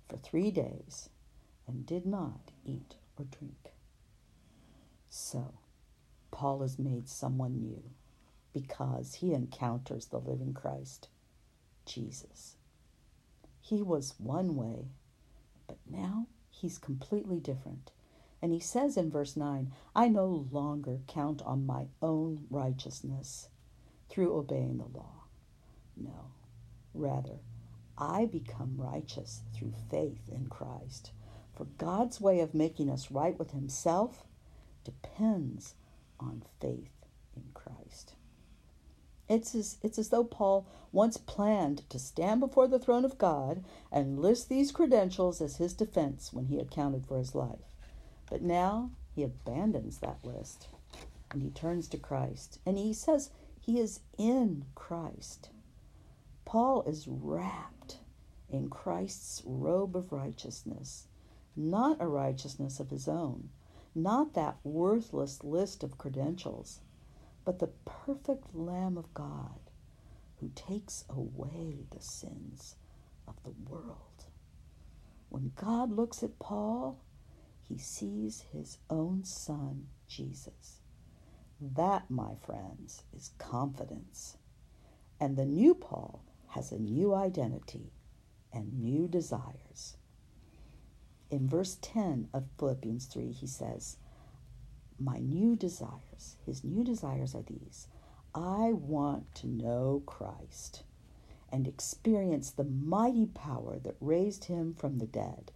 for 0.09 0.17
three 0.17 0.53
days, 0.53 1.09
and 1.67 1.85
did 1.85 2.07
not 2.07 2.53
eat 2.65 2.95
or 3.19 3.25
drink. 3.25 3.73
So, 5.09 5.55
Paul 6.31 6.63
is 6.63 6.79
made 6.79 7.09
someone 7.09 7.59
new 7.59 7.83
because 8.57 9.17
he 9.17 9.35
encounters 9.35 10.07
the 10.07 10.19
living 10.19 10.55
Christ, 10.55 11.09
Jesus. 11.85 12.57
He 13.61 13.83
was 13.83 14.15
one 14.17 14.57
way, 14.57 14.93
but 15.67 15.77
now 15.87 16.29
he's 16.49 16.79
completely 16.79 17.39
different. 17.39 17.91
And 18.41 18.55
he 18.55 18.61
says 18.61 18.97
in 18.97 19.11
verse 19.11 19.37
9, 19.37 19.73
I 19.95 20.09
no 20.09 20.47
longer 20.51 21.01
count 21.07 21.43
on 21.43 21.67
my 21.67 21.89
own 22.01 22.47
righteousness 22.49 23.51
through 24.09 24.35
obeying 24.35 24.79
the 24.79 24.99
law. 24.99 25.25
No, 25.95 26.31
rather, 26.95 27.41
I 27.99 28.25
become 28.25 28.79
righteous 28.79 29.43
through 29.55 29.75
faith 29.91 30.31
in 30.33 30.47
Christ. 30.47 31.11
For 31.53 31.67
God's 31.77 32.23
way 32.23 32.41
of 32.41 32.55
making 32.55 32.89
us 32.89 33.11
right 33.11 33.39
with 33.39 33.51
Himself 33.51 34.25
depends 34.83 35.75
on 36.19 36.43
faith 36.59 37.05
in 37.37 37.45
Christ. 37.53 38.15
It's 39.29 39.55
as, 39.55 39.79
it's 39.83 39.99
as 39.99 40.11
though 40.11 40.25
Paul 40.25 40.67
once 40.93 41.17
planned 41.17 41.89
to 41.91 41.99
stand 41.99 42.41
before 42.41 42.69
the 42.69 42.79
throne 42.79 43.05
of 43.05 43.19
God 43.19 43.65
and 43.91 44.21
list 44.21 44.49
these 44.49 44.73
credentials 44.73 45.41
as 45.41 45.57
his 45.57 45.75
defense 45.75 46.33
when 46.33 46.47
he 46.47 46.59
accounted 46.59 47.07
for 47.07 47.19
his 47.19 47.35
life. 47.35 47.59
But 48.31 48.43
now 48.43 48.91
he 49.15 49.23
abandons 49.23 49.99
that 49.99 50.25
list 50.25 50.69
and 51.33 51.43
he 51.43 51.51
turns 51.51 51.89
to 51.89 51.99
Christ 51.99 52.61
and 52.65 52.79
he 52.79 52.93
says 52.93 53.31
he 53.61 53.81
is 53.81 54.01
in 54.17 54.65
Christ. 54.75 55.51
Paul 56.45 56.83
is 56.83 57.09
wrapped 57.09 57.99
in 58.49 58.71
Christ's 58.71 59.43
robe 59.45 59.97
of 59.97 60.13
righteousness, 60.13 61.09
not 61.57 62.01
a 62.01 62.07
righteousness 62.07 62.79
of 62.79 62.91
his 62.91 63.09
own, 63.09 63.51
not 63.95 64.35
that 64.35 64.59
worthless 64.63 65.43
list 65.43 65.83
of 65.83 65.99
credentials, 65.99 66.81
but 67.47 67.61
the 67.61 67.71
perfect 67.87 68.55
Lamb 68.55 68.99
of 68.99 69.15
God 69.15 69.61
who 70.41 70.51
takes 70.55 71.05
away 71.09 71.87
the 71.91 72.03
sins 72.03 72.75
of 73.27 73.37
the 73.45 73.55
world. 73.71 74.27
When 75.29 75.53
God 75.55 75.93
looks 75.93 76.23
at 76.25 76.41
Paul, 76.41 77.01
he 77.63 77.79
sees 77.79 78.45
his 78.53 78.79
own 78.91 79.25
son, 79.25 79.87
Jesus. 80.09 80.81
That, 81.61 82.11
my 82.11 82.35
friends, 82.45 83.05
is 83.17 83.31
confidence. 83.39 84.37
And 85.21 85.37
the 85.37 85.47
new 85.47 85.75
Paul 85.75 86.25
has 86.49 86.73
a 86.73 86.79
new 86.79 87.15
identity 87.15 87.93
and 88.53 88.81
new 88.81 89.07
desires. 89.07 89.97
In 91.31 91.49
verse 91.49 91.79
10 91.81 92.29
of 92.35 92.45
Philippians 92.59 93.07
3, 93.07 93.31
he 93.31 93.47
says, 93.47 93.99
My 94.99 95.19
new 95.19 95.57
desires, 95.57 96.37
his 96.45 96.65
new 96.65 96.83
desires 96.83 97.35
are 97.35 97.43
these 97.43 97.89
I 98.35 98.73
want 98.73 99.35
to 99.37 99.47
know 99.47 100.03
Christ 100.07 100.83
and 101.51 101.67
experience 101.67 102.51
the 102.51 102.65
mighty 102.65 103.27
power 103.27 103.79
that 103.79 103.97
raised 104.01 104.45
him 104.45 104.75
from 104.75 104.99
the 104.99 105.07
dead. 105.07 105.53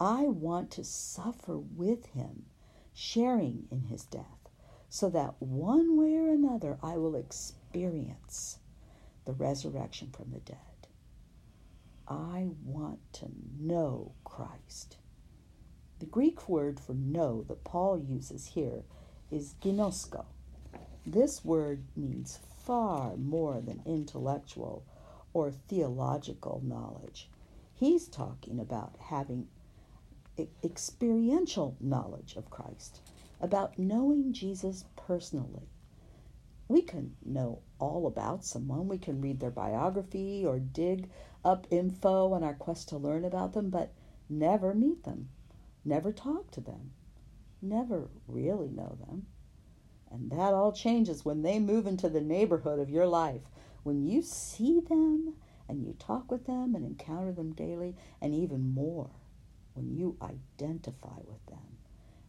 I 0.00 0.24
want 0.24 0.70
to 0.72 0.84
suffer 0.84 1.58
with 1.58 2.06
him, 2.06 2.46
sharing 2.92 3.68
in 3.70 3.82
his 3.82 4.04
death, 4.04 4.48
so 4.88 5.08
that 5.10 5.34
one 5.40 5.96
way 5.96 6.16
or 6.16 6.28
another 6.28 6.78
I 6.82 6.96
will 6.96 7.14
experience 7.14 8.58
the 9.24 9.32
resurrection 9.32 10.10
from 10.10 10.30
the 10.30 10.40
dead. 10.40 10.58
I 12.08 12.48
want 12.64 13.00
to 13.14 13.30
know 13.58 14.12
Christ. 14.24 14.96
The 16.04 16.10
Greek 16.10 16.50
word 16.50 16.78
for 16.78 16.92
know 16.92 17.44
that 17.44 17.64
Paul 17.64 17.98
uses 17.98 18.48
here 18.48 18.84
is 19.30 19.54
ginosko. 19.62 20.26
This 21.06 21.42
word 21.42 21.84
means 21.96 22.40
far 22.58 23.16
more 23.16 23.62
than 23.62 23.80
intellectual 23.86 24.84
or 25.32 25.50
theological 25.50 26.60
knowledge. 26.62 27.30
He's 27.72 28.06
talking 28.06 28.60
about 28.60 28.98
having 29.00 29.48
experiential 30.62 31.74
knowledge 31.80 32.36
of 32.36 32.50
Christ, 32.50 33.00
about 33.40 33.78
knowing 33.78 34.34
Jesus 34.34 34.84
personally. 34.96 35.70
We 36.68 36.82
can 36.82 37.16
know 37.24 37.60
all 37.78 38.06
about 38.06 38.44
someone, 38.44 38.88
we 38.88 38.98
can 38.98 39.22
read 39.22 39.40
their 39.40 39.50
biography 39.50 40.44
or 40.44 40.58
dig 40.58 41.08
up 41.42 41.66
info 41.70 42.34
on 42.34 42.44
our 42.44 42.52
quest 42.52 42.90
to 42.90 42.98
learn 42.98 43.24
about 43.24 43.54
them, 43.54 43.70
but 43.70 43.94
never 44.28 44.74
meet 44.74 45.04
them, 45.04 45.30
never 45.84 46.12
talk 46.12 46.50
to 46.52 46.60
them, 46.60 46.92
never 47.60 48.08
really 48.26 48.70
know 48.70 48.96
them. 49.06 49.26
And 50.10 50.30
that 50.30 50.54
all 50.54 50.72
changes 50.72 51.24
when 51.24 51.42
they 51.42 51.58
move 51.58 51.86
into 51.86 52.08
the 52.08 52.20
neighborhood 52.20 52.78
of 52.78 52.90
your 52.90 53.06
life. 53.06 53.42
When 53.82 54.04
you 54.04 54.22
see 54.22 54.80
them 54.80 55.34
and 55.68 55.82
you 55.82 55.94
talk 55.98 56.30
with 56.30 56.46
them 56.46 56.74
and 56.74 56.84
encounter 56.84 57.32
them 57.32 57.52
daily, 57.52 57.96
and 58.20 58.34
even 58.34 58.74
more 58.74 59.10
when 59.74 59.90
you 59.90 60.16
identify 60.22 61.18
with 61.26 61.44
them. 61.46 61.78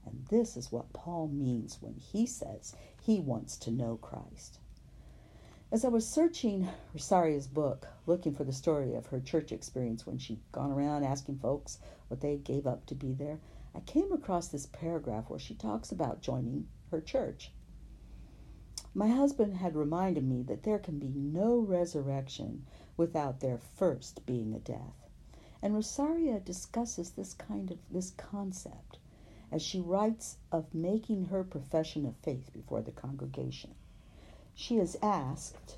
And 0.05 0.25
this 0.29 0.55
is 0.57 0.71
what 0.71 0.93
Paul 0.93 1.27
means 1.27 1.77
when 1.81 1.95
he 1.95 2.25
says 2.25 2.75
he 3.01 3.19
wants 3.19 3.57
to 3.57 3.71
know 3.71 3.97
Christ. 3.97 4.59
As 5.75 5.83
I 5.83 5.89
was 5.89 6.07
searching 6.07 6.69
Rosaria's 6.93 7.47
book, 7.47 7.89
looking 8.05 8.33
for 8.33 8.45
the 8.45 8.53
story 8.53 8.95
of 8.95 9.07
her 9.07 9.19
church 9.19 9.51
experience 9.51 10.07
when 10.07 10.17
she'd 10.17 10.39
gone 10.53 10.71
around 10.71 11.03
asking 11.03 11.39
folks 11.39 11.79
what 12.07 12.21
they 12.21 12.37
gave 12.37 12.65
up 12.65 12.85
to 12.85 12.95
be 12.95 13.11
there, 13.11 13.41
I 13.75 13.81
came 13.81 14.13
across 14.13 14.47
this 14.47 14.67
paragraph 14.67 15.29
where 15.29 15.37
she 15.37 15.53
talks 15.53 15.91
about 15.91 16.21
joining 16.21 16.69
her 16.91 17.01
church. 17.01 17.51
My 18.93 19.09
husband 19.09 19.57
had 19.57 19.75
reminded 19.75 20.23
me 20.23 20.43
that 20.43 20.63
there 20.63 20.79
can 20.79 20.97
be 20.97 21.09
no 21.09 21.59
resurrection 21.59 22.65
without 22.95 23.41
there 23.41 23.57
first 23.57 24.25
being 24.25 24.53
a 24.53 24.59
death. 24.59 25.09
And 25.61 25.73
Rosaria 25.73 26.39
discusses 26.39 27.11
this 27.11 27.33
kind 27.33 27.69
of 27.69 27.79
this 27.91 28.11
concept 28.11 28.99
as 29.51 29.61
she 29.61 29.81
writes 29.81 30.37
of 30.53 30.73
making 30.73 31.25
her 31.25 31.43
profession 31.43 32.05
of 32.05 32.15
faith 32.15 32.53
before 32.53 32.81
the 32.81 32.93
congregation. 32.93 33.75
She 34.55 34.77
is 34.77 34.97
asked 35.03 35.75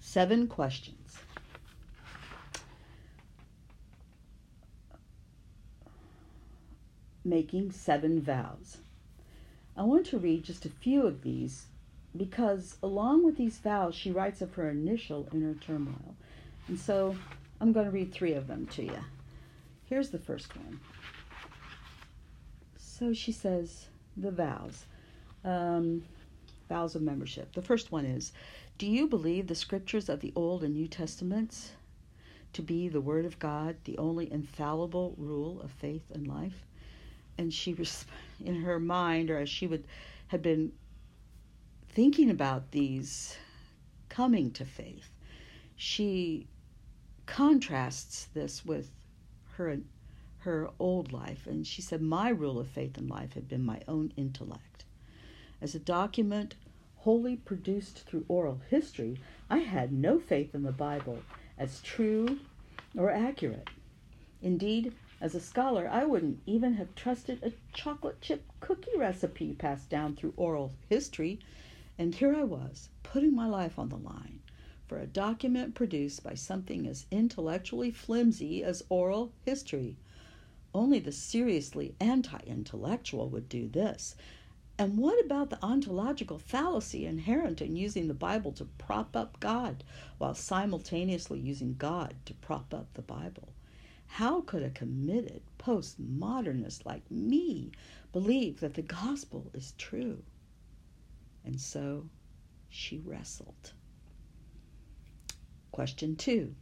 seven 0.00 0.48
questions. 0.48 1.18
Making 7.24 7.72
seven 7.72 8.20
vows. 8.20 8.78
I 9.76 9.82
want 9.82 10.06
to 10.06 10.18
read 10.18 10.44
just 10.44 10.64
a 10.64 10.70
few 10.70 11.06
of 11.06 11.22
these 11.22 11.66
because, 12.16 12.76
along 12.82 13.24
with 13.24 13.36
these 13.36 13.58
vows, 13.58 13.94
she 13.94 14.10
writes 14.10 14.40
of 14.40 14.54
her 14.54 14.70
initial 14.70 15.28
inner 15.32 15.54
turmoil. 15.54 16.14
And 16.68 16.78
so 16.78 17.16
I'm 17.60 17.72
going 17.72 17.86
to 17.86 17.92
read 17.92 18.12
three 18.12 18.32
of 18.32 18.46
them 18.46 18.66
to 18.68 18.84
you. 18.84 19.04
Here's 19.84 20.10
the 20.10 20.18
first 20.18 20.56
one. 20.56 20.80
So 22.78 23.12
she 23.12 23.32
says, 23.32 23.86
the 24.16 24.30
vows. 24.30 24.84
Um, 25.44 26.02
vows 26.68 26.94
of 26.94 27.02
membership. 27.02 27.52
The 27.52 27.62
first 27.62 27.92
one 27.92 28.04
is 28.04 28.32
Do 28.78 28.86
you 28.86 29.06
believe 29.06 29.46
the 29.46 29.54
scriptures 29.54 30.08
of 30.08 30.20
the 30.20 30.32
Old 30.34 30.64
and 30.64 30.74
New 30.74 30.88
Testaments 30.88 31.72
to 32.52 32.62
be 32.62 32.88
the 32.88 33.00
Word 33.00 33.24
of 33.24 33.38
God, 33.38 33.76
the 33.84 33.98
only 33.98 34.30
infallible 34.32 35.14
rule 35.16 35.60
of 35.60 35.70
faith 35.70 36.10
and 36.12 36.26
life? 36.26 36.66
and 37.38 37.52
she 37.52 37.74
was 37.74 38.06
in 38.44 38.62
her 38.62 38.78
mind, 38.78 39.30
or 39.30 39.38
as 39.38 39.48
she 39.48 39.66
would 39.66 39.84
had 40.28 40.42
been 40.42 40.72
thinking 41.88 42.30
about 42.30 42.72
these 42.72 43.36
coming 44.08 44.50
to 44.50 44.64
faith, 44.64 45.10
she 45.76 46.46
contrasts 47.26 48.26
this 48.34 48.64
with 48.64 48.90
her 49.54 49.78
her 50.38 50.70
old 50.78 51.12
life, 51.12 51.46
and 51.46 51.66
she 51.66 51.82
said, 51.82 52.00
"My 52.00 52.28
rule 52.28 52.58
of 52.58 52.68
faith 52.68 52.96
and 52.98 53.08
life 53.08 53.32
had 53.32 53.48
been 53.48 53.64
my 53.64 53.82
own 53.88 54.12
intellect. 54.16 54.75
As 55.60 55.74
a 55.74 55.78
document 55.78 56.54
wholly 56.96 57.36
produced 57.36 58.00
through 58.00 58.24
oral 58.28 58.60
history, 58.68 59.18
I 59.48 59.58
had 59.58 59.92
no 59.92 60.18
faith 60.18 60.54
in 60.54 60.64
the 60.64 60.72
Bible 60.72 61.20
as 61.56 61.80
true 61.80 62.40
or 62.96 63.10
accurate. 63.10 63.68
Indeed, 64.42 64.92
as 65.20 65.34
a 65.34 65.40
scholar, 65.40 65.88
I 65.88 66.04
wouldn't 66.04 66.40
even 66.44 66.74
have 66.74 66.94
trusted 66.94 67.42
a 67.42 67.52
chocolate 67.72 68.20
chip 68.20 68.44
cookie 68.60 68.96
recipe 68.96 69.54
passed 69.54 69.88
down 69.88 70.14
through 70.14 70.34
oral 70.36 70.74
history. 70.90 71.38
And 71.98 72.14
here 72.14 72.34
I 72.34 72.44
was, 72.44 72.90
putting 73.02 73.34
my 73.34 73.46
life 73.46 73.78
on 73.78 73.88
the 73.88 73.96
line 73.96 74.40
for 74.86 74.98
a 74.98 75.06
document 75.06 75.74
produced 75.74 76.22
by 76.22 76.34
something 76.34 76.86
as 76.86 77.06
intellectually 77.10 77.90
flimsy 77.90 78.62
as 78.62 78.84
oral 78.88 79.32
history. 79.42 79.96
Only 80.74 80.98
the 80.98 81.12
seriously 81.12 81.94
anti 81.98 82.38
intellectual 82.46 83.30
would 83.30 83.48
do 83.48 83.68
this. 83.68 84.16
And 84.78 84.98
what 84.98 85.24
about 85.24 85.48
the 85.48 85.64
ontological 85.64 86.38
fallacy 86.38 87.06
inherent 87.06 87.62
in 87.62 87.76
using 87.76 88.08
the 88.08 88.14
Bible 88.14 88.52
to 88.52 88.66
prop 88.66 89.16
up 89.16 89.40
God 89.40 89.82
while 90.18 90.34
simultaneously 90.34 91.40
using 91.40 91.76
God 91.78 92.14
to 92.26 92.34
prop 92.34 92.74
up 92.74 92.92
the 92.92 93.00
Bible? 93.00 93.48
How 94.06 94.42
could 94.42 94.62
a 94.62 94.70
committed 94.70 95.40
postmodernist 95.58 96.84
like 96.84 97.10
me 97.10 97.72
believe 98.12 98.60
that 98.60 98.74
the 98.74 98.82
gospel 98.82 99.50
is 99.54 99.72
true? 99.78 100.22
And 101.42 101.58
so 101.58 102.10
she 102.68 102.98
wrestled. 102.98 103.72
Question 105.72 106.16
two 106.16 106.54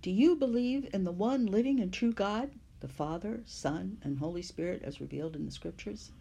Do 0.00 0.12
you 0.12 0.36
believe 0.36 0.88
in 0.94 1.02
the 1.02 1.10
one 1.12 1.46
living 1.46 1.80
and 1.80 1.92
true 1.92 2.12
God, 2.12 2.52
the 2.78 2.88
Father, 2.88 3.42
Son, 3.46 3.98
and 4.02 4.18
Holy 4.18 4.42
Spirit 4.42 4.82
as 4.84 5.00
revealed 5.00 5.34
in 5.34 5.44
the 5.44 5.50
scriptures? 5.50 6.12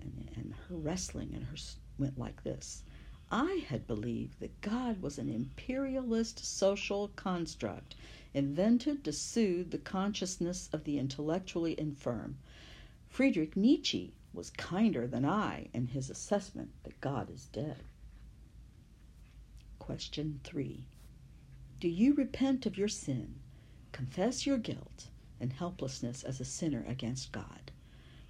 And, 0.00 0.30
and 0.36 0.54
her 0.68 0.76
wrestling 0.76 1.32
and 1.34 1.44
her 1.44 1.56
went 1.98 2.18
like 2.18 2.42
this. 2.44 2.82
I 3.30 3.64
had 3.68 3.86
believed 3.86 4.40
that 4.40 4.60
God 4.62 5.02
was 5.02 5.18
an 5.18 5.28
imperialist 5.28 6.38
social 6.44 7.08
construct 7.08 7.94
invented 8.32 9.04
to 9.04 9.12
soothe 9.12 9.70
the 9.70 9.78
consciousness 9.78 10.70
of 10.72 10.84
the 10.84 10.98
intellectually 10.98 11.78
infirm. 11.78 12.38
Friedrich 13.08 13.56
Nietzsche 13.56 14.14
was 14.32 14.50
kinder 14.50 15.06
than 15.06 15.24
I 15.24 15.68
in 15.74 15.88
his 15.88 16.08
assessment 16.10 16.70
that 16.84 17.00
God 17.00 17.30
is 17.30 17.46
dead. 17.46 17.82
Question 19.78 20.40
3 20.44 20.84
Do 21.80 21.88
you 21.88 22.14
repent 22.14 22.66
of 22.66 22.78
your 22.78 22.88
sin, 22.88 23.36
confess 23.92 24.46
your 24.46 24.58
guilt 24.58 25.08
and 25.40 25.52
helplessness 25.52 26.22
as 26.22 26.40
a 26.40 26.44
sinner 26.44 26.84
against 26.86 27.32
God, 27.32 27.72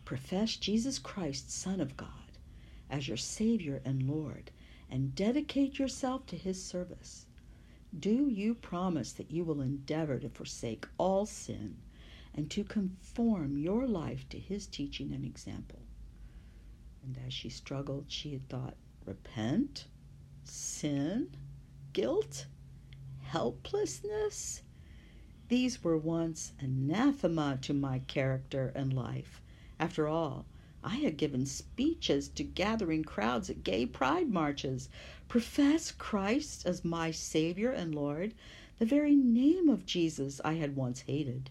profess 0.09 0.57
Jesus 0.57 0.99
Christ, 0.99 1.51
Son 1.51 1.83
of 1.83 1.95
God, 1.99 2.39
as 2.89 3.09
your 3.09 3.19
Savior 3.19 3.83
and 3.85 4.09
Lord, 4.09 4.51
and 4.91 5.15
dedicate 5.15 5.79
yourself 5.79 6.25
to 6.29 6.37
His 6.39 6.65
service? 6.65 7.27
Do 8.01 8.27
you 8.27 8.55
promise 8.55 9.13
that 9.13 9.31
you 9.31 9.45
will 9.45 9.61
endeavor 9.61 10.19
to 10.19 10.31
forsake 10.31 10.87
all 10.97 11.27
sin 11.27 11.77
and 12.35 12.51
to 12.53 12.65
conform 12.65 13.59
your 13.59 13.87
life 13.87 14.27
to 14.31 14.39
his 14.39 14.67
teaching 14.67 15.13
and 15.13 15.27
example? 15.27 15.83
And 17.05 17.19
as 17.27 17.35
she 17.35 17.51
struggled, 17.51 18.07
she 18.09 18.33
had 18.33 18.49
thought, 18.49 18.77
repent, 19.05 19.89
sin, 20.45 21.37
guilt, 21.93 22.47
helplessness. 23.25 24.63
These 25.49 25.85
were 25.85 25.99
once 25.99 26.53
anathema 26.61 27.59
to 27.61 27.75
my 27.75 27.99
character 27.99 28.73
and 28.75 28.95
life. 28.95 29.43
After 29.79 30.09
all, 30.09 30.47
I 30.83 30.97
had 30.97 31.17
given 31.17 31.47
speeches 31.47 32.29
to 32.31 32.45
gathering 32.45 33.05
crowds 33.05 33.51
at 33.51 33.65
gay 33.65 33.87
pride 33.87 34.29
marches, 34.29 34.89
profess 35.29 35.93
Christ 35.93 36.67
as 36.67 36.85
my 36.85 37.11
Savior 37.11 37.71
and 37.71 37.95
Lord, 37.95 38.35
the 38.79 38.87
very 38.87 39.17
name 39.17 39.69
of 39.69 39.87
Jesus 39.87 40.41
I 40.45 40.55
had 40.55 40.77
once 40.77 41.01
hated 41.03 41.51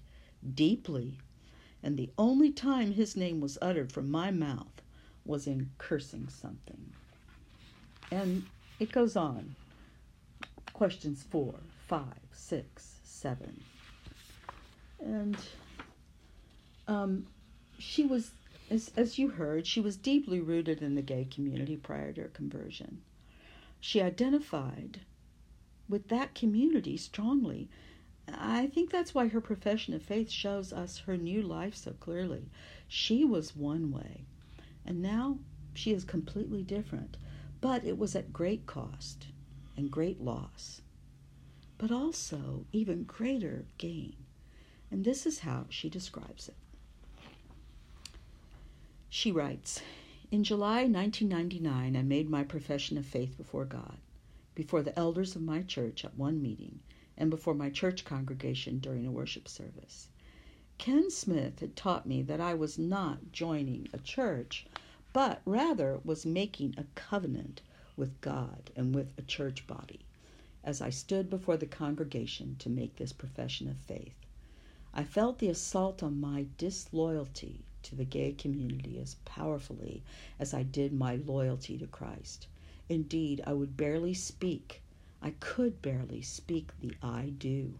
deeply, 0.55 1.17
and 1.83 1.97
the 1.97 2.09
only 2.17 2.51
time 2.51 2.93
his 2.93 3.15
name 3.15 3.41
was 3.41 3.57
uttered 3.61 3.91
from 3.91 4.09
my 4.09 4.31
mouth 4.31 4.81
was 5.25 5.45
in 5.45 5.69
cursing 5.77 6.29
something. 6.29 6.93
And 8.11 8.45
it 8.79 8.91
goes 8.91 9.15
on. 9.15 9.55
Questions 10.73 11.23
four, 11.23 11.55
five, 11.87 12.19
six, 12.31 12.99
seven. 13.03 13.61
And 14.99 15.37
um, 16.87 17.25
she 17.77 18.05
was 18.05 18.31
as, 18.69 18.91
as 18.97 19.17
you 19.17 19.29
heard, 19.29 19.65
she 19.65 19.79
was 19.79 19.95
deeply 19.95 20.41
rooted 20.41 20.81
in 20.81 20.95
the 20.95 21.01
gay 21.01 21.25
community 21.25 21.77
prior 21.77 22.11
to 22.13 22.23
her 22.23 22.27
conversion. 22.27 23.01
She 23.79 24.01
identified 24.01 25.01
with 25.87 26.09
that 26.09 26.35
community 26.35 26.97
strongly. 26.97 27.69
I 28.27 28.67
think 28.67 28.89
that's 28.89 29.15
why 29.15 29.29
her 29.29 29.39
profession 29.39 29.93
of 29.93 30.01
faith 30.01 30.29
shows 30.29 30.73
us 30.73 30.99
her 30.99 31.15
new 31.15 31.41
life 31.41 31.75
so 31.75 31.93
clearly. 31.93 32.49
She 32.89 33.23
was 33.23 33.55
one 33.55 33.91
way, 33.91 34.25
and 34.85 35.01
now 35.01 35.39
she 35.73 35.93
is 35.93 36.03
completely 36.03 36.63
different, 36.63 37.15
but 37.61 37.85
it 37.85 37.97
was 37.97 38.15
at 38.15 38.33
great 38.33 38.65
cost 38.65 39.27
and 39.77 39.89
great 39.89 40.19
loss, 40.19 40.81
but 41.77 41.91
also 41.91 42.65
even 42.73 43.03
greater 43.03 43.65
gain. 43.77 44.17
And 44.91 45.05
this 45.05 45.25
is 45.25 45.39
how 45.39 45.67
she 45.69 45.89
describes 45.89 46.49
it. 46.49 46.55
She 49.09 49.31
writes 49.31 49.81
In 50.31 50.43
July 50.43 50.79
1999, 50.83 51.95
I 51.95 52.01
made 52.03 52.29
my 52.29 52.43
profession 52.43 52.97
of 52.97 53.05
faith 53.05 53.37
before 53.37 53.63
God, 53.63 53.99
before 54.53 54.83
the 54.83 54.99
elders 54.99 55.33
of 55.33 55.41
my 55.41 55.63
church 55.63 56.03
at 56.03 56.17
one 56.17 56.41
meeting, 56.41 56.81
and 57.15 57.29
before 57.29 57.53
my 57.53 57.69
church 57.69 58.03
congregation 58.03 58.79
during 58.79 59.05
a 59.05 59.11
worship 59.11 59.47
service. 59.47 60.09
Ken 60.77 61.09
Smith 61.09 61.61
had 61.61 61.77
taught 61.77 62.05
me 62.05 62.21
that 62.21 62.41
I 62.41 62.53
was 62.53 62.77
not 62.77 63.31
joining 63.31 63.87
a 63.93 63.97
church, 63.97 64.65
but 65.13 65.41
rather 65.45 66.01
was 66.03 66.25
making 66.25 66.75
a 66.77 66.83
covenant 66.95 67.61
with 67.95 68.19
God 68.19 68.71
and 68.75 68.93
with 68.93 69.17
a 69.17 69.21
church 69.21 69.65
body 69.67 70.01
as 70.65 70.81
I 70.81 70.89
stood 70.89 71.29
before 71.29 71.55
the 71.55 71.65
congregation 71.65 72.57
to 72.59 72.69
make 72.69 72.97
this 72.97 73.13
profession 73.13 73.69
of 73.69 73.77
faith. 73.77 74.17
I 74.93 75.05
felt 75.05 75.39
the 75.39 75.47
assault 75.47 76.03
on 76.03 76.19
my 76.19 76.47
disloyalty 76.57 77.63
to 77.83 77.95
the 77.95 78.05
gay 78.05 78.33
community 78.33 78.99
as 78.99 79.15
powerfully 79.25 80.03
as 80.39 80.53
I 80.53 80.63
did 80.63 80.93
my 80.93 81.15
loyalty 81.15 81.77
to 81.77 81.87
Christ. 81.87 82.47
Indeed, 82.89 83.41
I 83.45 83.53
would 83.53 83.77
barely 83.77 84.13
speak. 84.13 84.81
I 85.21 85.31
could 85.39 85.81
barely 85.81 86.21
speak 86.21 86.71
the 86.79 86.93
I 87.01 87.33
do. 87.37 87.79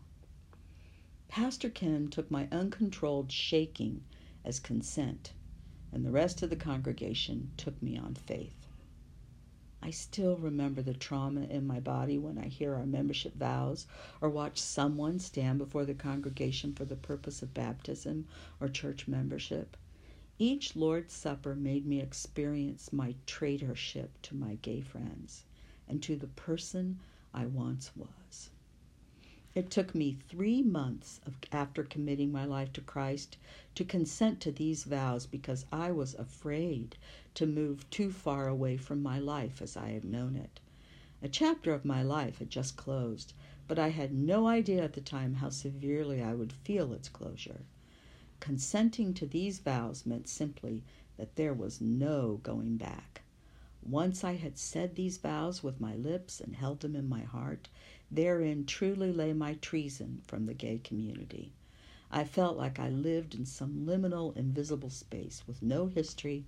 Pastor 1.27 1.69
Ken 1.69 2.07
took 2.07 2.31
my 2.31 2.47
uncontrolled 2.51 3.31
shaking 3.31 4.03
as 4.43 4.59
consent, 4.59 5.33
and 5.91 6.05
the 6.05 6.11
rest 6.11 6.41
of 6.41 6.49
the 6.49 6.55
congregation 6.55 7.51
took 7.57 7.81
me 7.81 7.97
on 7.97 8.15
faith. 8.15 8.67
I 9.81 9.91
still 9.91 10.35
remember 10.37 10.81
the 10.81 10.93
trauma 10.93 11.41
in 11.41 11.67
my 11.67 11.79
body 11.79 12.17
when 12.17 12.37
I 12.37 12.47
hear 12.47 12.75
our 12.75 12.85
membership 12.85 13.35
vows 13.35 13.85
or 14.19 14.29
watch 14.29 14.59
someone 14.59 15.19
stand 15.19 15.59
before 15.59 15.85
the 15.85 15.93
congregation 15.93 16.73
for 16.73 16.83
the 16.83 16.95
purpose 16.95 17.41
of 17.41 17.53
baptism 17.53 18.27
or 18.59 18.67
church 18.67 19.07
membership. 19.07 19.77
Each 20.39 20.75
Lord's 20.75 21.15
Supper 21.15 21.55
made 21.55 21.87
me 21.87 21.99
experience 21.99 22.93
my 22.93 23.15
traitorship 23.25 24.21
to 24.21 24.35
my 24.35 24.59
gay 24.61 24.81
friends 24.81 25.45
and 25.87 26.01
to 26.03 26.15
the 26.15 26.27
person 26.27 26.99
I 27.33 27.47
once 27.47 27.91
was. 27.95 28.51
It 29.55 29.71
took 29.71 29.95
me 29.95 30.13
three 30.13 30.61
months 30.61 31.19
of, 31.25 31.37
after 31.51 31.83
committing 31.83 32.31
my 32.31 32.45
life 32.45 32.71
to 32.73 32.81
Christ 32.81 33.37
to 33.73 33.83
consent 33.83 34.39
to 34.41 34.51
these 34.51 34.83
vows 34.83 35.25
because 35.25 35.65
I 35.71 35.89
was 35.91 36.13
afraid 36.13 36.97
to 37.33 37.47
move 37.47 37.89
too 37.89 38.11
far 38.11 38.47
away 38.47 38.77
from 38.77 39.01
my 39.01 39.17
life 39.17 39.59
as 39.59 39.75
I 39.75 39.89
had 39.89 40.05
known 40.05 40.35
it. 40.35 40.59
A 41.23 41.27
chapter 41.27 41.73
of 41.73 41.83
my 41.83 42.03
life 42.03 42.37
had 42.37 42.51
just 42.51 42.77
closed, 42.77 43.33
but 43.67 43.79
I 43.79 43.87
had 43.89 44.13
no 44.13 44.45
idea 44.45 44.83
at 44.83 44.93
the 44.93 45.01
time 45.01 45.33
how 45.33 45.49
severely 45.49 46.21
I 46.21 46.35
would 46.35 46.53
feel 46.53 46.93
its 46.93 47.09
closure. 47.09 47.61
Consenting 48.39 49.13
to 49.15 49.25
these 49.25 49.59
vows 49.59 50.05
meant 50.05 50.27
simply 50.27 50.83
that 51.17 51.35
there 51.35 51.53
was 51.53 51.81
no 51.81 52.39
going 52.43 52.77
back. 52.77 53.23
Once 53.81 54.23
I 54.23 54.33
had 54.33 54.57
said 54.57 54.95
these 54.95 55.17
vows 55.17 55.63
with 55.63 55.79
my 55.79 55.95
lips 55.95 56.39
and 56.39 56.55
held 56.55 56.81
them 56.81 56.95
in 56.95 57.09
my 57.09 57.21
heart, 57.21 57.67
therein 58.11 58.65
truly 58.65 59.11
lay 59.11 59.33
my 59.33 59.55
treason 59.55 60.21
from 60.27 60.45
the 60.45 60.53
gay 60.53 60.77
community. 60.77 61.51
I 62.11 62.23
felt 62.23 62.57
like 62.57 62.79
I 62.79 62.89
lived 62.89 63.33
in 63.33 63.45
some 63.45 63.85
liminal, 63.85 64.35
invisible 64.37 64.89
space 64.89 65.43
with 65.47 65.61
no 65.61 65.87
history 65.87 66.45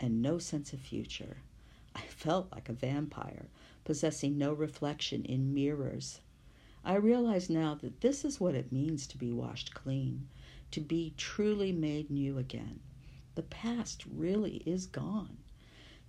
and 0.00 0.20
no 0.20 0.38
sense 0.38 0.72
of 0.72 0.80
future. 0.80 1.38
I 1.94 2.00
felt 2.08 2.52
like 2.52 2.68
a 2.68 2.74
vampire, 2.74 3.46
possessing 3.84 4.36
no 4.36 4.52
reflection 4.52 5.24
in 5.24 5.54
mirrors. 5.54 6.20
I 6.84 6.94
realize 6.94 7.48
now 7.48 7.74
that 7.76 8.00
this 8.00 8.24
is 8.24 8.40
what 8.40 8.54
it 8.54 8.72
means 8.72 9.06
to 9.06 9.18
be 9.18 9.32
washed 9.32 9.74
clean, 9.74 10.28
to 10.70 10.80
be 10.80 11.14
truly 11.16 11.72
made 11.72 12.10
new 12.10 12.38
again. 12.38 12.80
The 13.34 13.42
past 13.42 14.04
really 14.06 14.62
is 14.66 14.86
gone. 14.86 15.38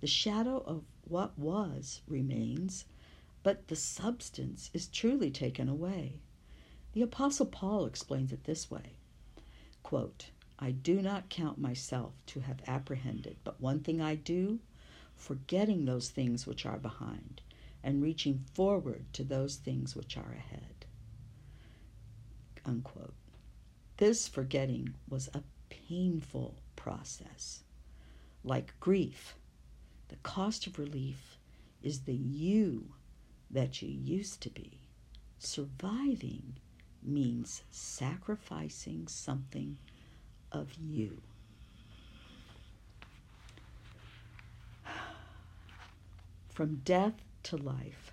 The 0.00 0.06
shadow 0.06 0.62
of 0.66 0.84
what 1.04 1.38
was 1.38 2.00
remains, 2.08 2.84
but 3.42 3.68
the 3.68 3.76
substance 3.76 4.70
is 4.72 4.88
truly 4.88 5.30
taken 5.30 5.68
away. 5.68 6.20
The 6.92 7.02
Apostle 7.02 7.46
Paul 7.46 7.86
explains 7.86 8.32
it 8.32 8.44
this 8.44 8.70
way 8.70 8.94
quote, 9.82 10.30
I 10.58 10.72
do 10.72 11.00
not 11.00 11.30
count 11.30 11.58
myself 11.58 12.14
to 12.26 12.40
have 12.40 12.60
apprehended, 12.66 13.36
but 13.44 13.60
one 13.60 13.80
thing 13.80 14.00
I 14.00 14.14
do, 14.14 14.60
forgetting 15.16 15.84
those 15.84 16.10
things 16.10 16.46
which 16.46 16.66
are 16.66 16.78
behind, 16.78 17.40
and 17.82 18.02
reaching 18.02 18.44
forward 18.54 19.04
to 19.14 19.24
those 19.24 19.56
things 19.56 19.96
which 19.96 20.16
are 20.16 20.32
ahead. 20.32 20.86
Unquote. 22.64 23.14
This 24.00 24.26
forgetting 24.26 24.94
was 25.10 25.28
a 25.34 25.42
painful 25.68 26.54
process. 26.74 27.60
Like 28.42 28.72
grief, 28.80 29.34
the 30.08 30.16
cost 30.22 30.66
of 30.66 30.78
relief 30.78 31.36
is 31.82 32.00
the 32.00 32.14
you 32.14 32.94
that 33.50 33.82
you 33.82 33.90
used 33.90 34.40
to 34.40 34.48
be. 34.48 34.78
Surviving 35.38 36.54
means 37.02 37.62
sacrificing 37.70 39.06
something 39.06 39.76
of 40.50 40.72
you. 40.72 41.20
From 46.48 46.76
death 46.86 47.22
to 47.42 47.58
life. 47.58 48.12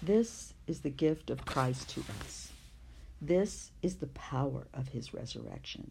This 0.00 0.54
is 0.68 0.82
the 0.82 0.90
gift 0.90 1.30
of 1.30 1.44
Christ 1.44 1.88
to 1.90 2.04
us. 2.20 2.52
This 3.20 3.70
is 3.82 3.96
the 3.96 4.06
power 4.06 4.66
of 4.72 4.88
his 4.88 5.12
resurrection. 5.12 5.90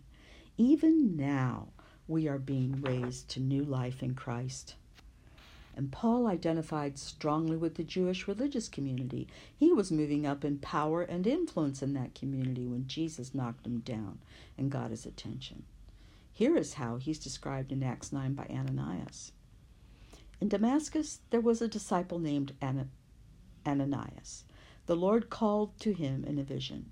Even 0.58 1.16
now, 1.16 1.68
we 2.08 2.28
are 2.28 2.40
being 2.40 2.82
raised 2.82 3.30
to 3.30 3.40
new 3.40 3.64
life 3.64 4.02
in 4.02 4.16
Christ. 4.16 4.76
And 5.76 5.92
Paul 5.92 6.26
identified 6.28 6.98
strongly 6.98 7.56
with 7.56 7.76
the 7.76 7.84
Jewish 7.84 8.28
religious 8.28 8.68
community. 8.68 9.28
He 9.56 9.72
was 9.72 9.92
moving 9.92 10.26
up 10.26 10.44
in 10.44 10.58
power 10.58 11.04
and 11.04 11.28
influence 11.28 11.84
in 11.84 11.94
that 11.94 12.16
community 12.16 12.66
when 12.66 12.88
Jesus 12.88 13.36
knocked 13.36 13.68
him 13.68 13.80
down 13.80 14.20
and 14.58 14.72
got 14.72 14.90
his 14.90 15.06
attention. 15.06 15.64
Here 16.34 16.58
is 16.58 16.74
how 16.74 16.98
he's 16.98 17.20
described 17.20 17.72
in 17.72 17.84
Acts 17.84 18.12
9 18.12 18.34
by 18.34 18.48
Ananias. 18.50 19.34
In 20.42 20.48
Damascus, 20.50 21.20
there 21.30 21.42
was 21.42 21.62
a 21.62 21.68
disciple 21.68 22.18
named 22.18 22.54
Ananias. 23.66 24.46
The 24.88 24.96
Lord 24.96 25.30
called 25.30 25.78
to 25.82 25.94
him 25.94 26.26
in 26.26 26.40
a 26.40 26.44
vision. 26.44 26.92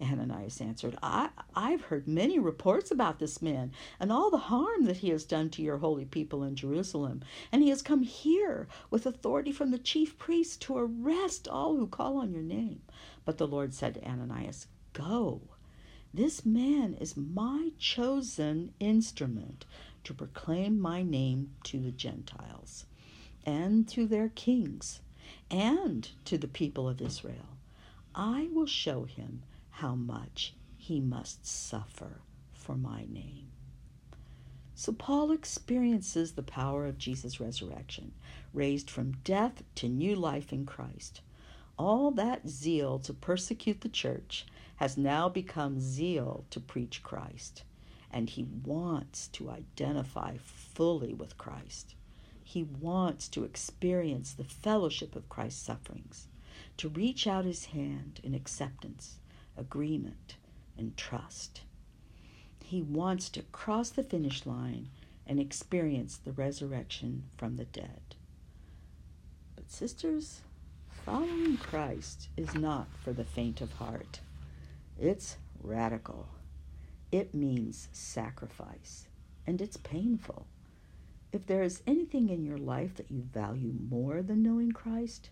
Ananias 0.00 0.60
answered, 0.60 0.96
I, 1.02 1.30
I've 1.54 1.82
heard 1.82 2.06
many 2.06 2.38
reports 2.38 2.90
about 2.90 3.18
this 3.18 3.40
man 3.40 3.72
and 3.98 4.12
all 4.12 4.30
the 4.30 4.36
harm 4.36 4.84
that 4.84 4.98
he 4.98 5.08
has 5.10 5.24
done 5.24 5.50
to 5.50 5.62
your 5.62 5.78
holy 5.78 6.04
people 6.04 6.42
in 6.42 6.54
Jerusalem. 6.54 7.22
And 7.50 7.62
he 7.62 7.70
has 7.70 7.82
come 7.82 8.02
here 8.02 8.68
with 8.90 9.06
authority 9.06 9.52
from 9.52 9.70
the 9.70 9.78
chief 9.78 10.18
priests 10.18 10.56
to 10.58 10.76
arrest 10.76 11.48
all 11.48 11.76
who 11.76 11.86
call 11.86 12.18
on 12.18 12.32
your 12.32 12.42
name. 12.42 12.82
But 13.24 13.38
the 13.38 13.46
Lord 13.46 13.72
said 13.72 13.94
to 13.94 14.04
Ananias, 14.04 14.66
Go. 14.92 15.40
This 16.12 16.46
man 16.46 16.94
is 16.94 17.16
my 17.16 17.72
chosen 17.78 18.72
instrument 18.80 19.66
to 20.04 20.14
proclaim 20.14 20.80
my 20.80 21.02
name 21.02 21.50
to 21.64 21.78
the 21.78 21.90
Gentiles 21.90 22.86
and 23.44 23.86
to 23.88 24.06
their 24.06 24.30
kings 24.30 25.00
and 25.50 26.08
to 26.24 26.38
the 26.38 26.48
people 26.48 26.88
of 26.88 27.02
Israel. 27.02 27.58
I 28.14 28.48
will 28.52 28.66
show 28.66 29.04
him 29.04 29.42
how 29.80 29.94
much 29.94 30.54
he 30.78 31.00
must 31.00 31.46
suffer 31.46 32.20
for 32.52 32.76
my 32.76 33.06
name. 33.10 33.48
So 34.74 34.92
Paul 34.92 35.32
experiences 35.32 36.32
the 36.32 36.42
power 36.42 36.86
of 36.86 36.98
Jesus' 36.98 37.40
resurrection, 37.40 38.12
raised 38.54 38.90
from 38.90 39.18
death 39.24 39.62
to 39.76 39.88
new 39.88 40.16
life 40.16 40.52
in 40.52 40.66
Christ. 40.66 41.20
All 41.78 42.10
that 42.12 42.48
zeal 42.48 42.98
to 43.00 43.12
persecute 43.12 43.80
the 43.82 43.88
church 43.88 44.46
has 44.76 44.96
now 44.96 45.28
become 45.28 45.80
zeal 45.80 46.44
to 46.50 46.60
preach 46.60 47.02
Christ. 47.02 47.64
and 48.10 48.30
he 48.30 48.44
wants 48.64 49.28
to 49.28 49.50
identify 49.50 50.36
fully 50.38 51.12
with 51.12 51.36
Christ. 51.38 51.94
He 52.42 52.62
wants 52.62 53.28
to 53.28 53.44
experience 53.44 54.32
the 54.32 54.44
fellowship 54.44 55.16
of 55.16 55.28
Christ's 55.28 55.62
sufferings, 55.62 56.28
to 56.78 56.88
reach 56.88 57.26
out 57.26 57.44
his 57.44 57.66
hand 57.66 58.20
in 58.22 58.34
acceptance, 58.34 59.18
agreement, 59.56 60.36
and 60.78 60.96
trust. 60.96 61.62
He 62.62 62.82
wants 62.82 63.28
to 63.30 63.42
cross 63.42 63.90
the 63.90 64.02
finish 64.02 64.44
line 64.44 64.88
and 65.26 65.38
experience 65.40 66.16
the 66.16 66.32
resurrection 66.32 67.24
from 67.36 67.56
the 67.56 67.64
dead. 67.64 68.16
But, 69.54 69.70
sisters, 69.70 70.40
following 71.04 71.56
Christ 71.56 72.28
is 72.36 72.54
not 72.54 72.88
for 73.02 73.12
the 73.12 73.24
faint 73.24 73.60
of 73.60 73.72
heart. 73.72 74.20
It's 74.98 75.36
radical. 75.62 76.28
It 77.12 77.34
means 77.34 77.88
sacrifice, 77.92 79.06
and 79.46 79.60
it's 79.60 79.76
painful. 79.76 80.46
If 81.32 81.46
there 81.46 81.62
is 81.62 81.82
anything 81.86 82.28
in 82.28 82.44
your 82.44 82.58
life 82.58 82.94
that 82.96 83.10
you 83.10 83.22
value 83.22 83.74
more 83.88 84.22
than 84.22 84.42
knowing 84.42 84.72
Christ, 84.72 85.30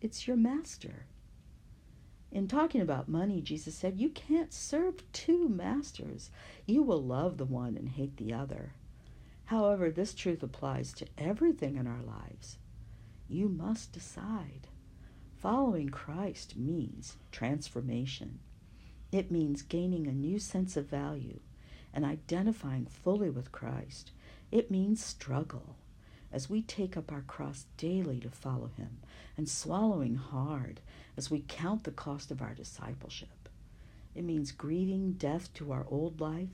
it's 0.00 0.26
your 0.28 0.36
master. 0.36 1.06
In 2.34 2.48
talking 2.48 2.80
about 2.80 3.08
money, 3.08 3.40
Jesus 3.40 3.76
said, 3.76 4.00
You 4.00 4.10
can't 4.10 4.52
serve 4.52 5.10
two 5.12 5.48
masters. 5.48 6.30
You 6.66 6.82
will 6.82 7.00
love 7.00 7.38
the 7.38 7.44
one 7.44 7.76
and 7.76 7.88
hate 7.88 8.16
the 8.16 8.34
other. 8.34 8.72
However, 9.44 9.88
this 9.88 10.14
truth 10.14 10.42
applies 10.42 10.92
to 10.94 11.06
everything 11.16 11.76
in 11.76 11.86
our 11.86 12.02
lives. 12.02 12.58
You 13.28 13.48
must 13.48 13.92
decide. 13.92 14.66
Following 15.36 15.90
Christ 15.90 16.56
means 16.56 17.18
transformation. 17.30 18.40
It 19.12 19.30
means 19.30 19.62
gaining 19.62 20.08
a 20.08 20.12
new 20.12 20.40
sense 20.40 20.76
of 20.76 20.86
value 20.86 21.38
and 21.92 22.04
identifying 22.04 22.86
fully 22.86 23.30
with 23.30 23.52
Christ. 23.52 24.10
It 24.50 24.72
means 24.72 25.04
struggle 25.04 25.76
as 26.34 26.50
we 26.50 26.60
take 26.60 26.96
up 26.96 27.12
our 27.12 27.22
cross 27.22 27.64
daily 27.76 28.18
to 28.18 28.28
follow 28.28 28.68
Him 28.76 28.98
and 29.36 29.48
swallowing 29.48 30.16
hard 30.16 30.80
as 31.16 31.30
we 31.30 31.44
count 31.46 31.84
the 31.84 31.92
cost 31.92 32.32
of 32.32 32.42
our 32.42 32.54
discipleship. 32.54 33.48
It 34.16 34.24
means 34.24 34.50
grieving 34.50 35.12
death 35.12 35.54
to 35.54 35.70
our 35.70 35.86
old 35.88 36.20
life 36.20 36.48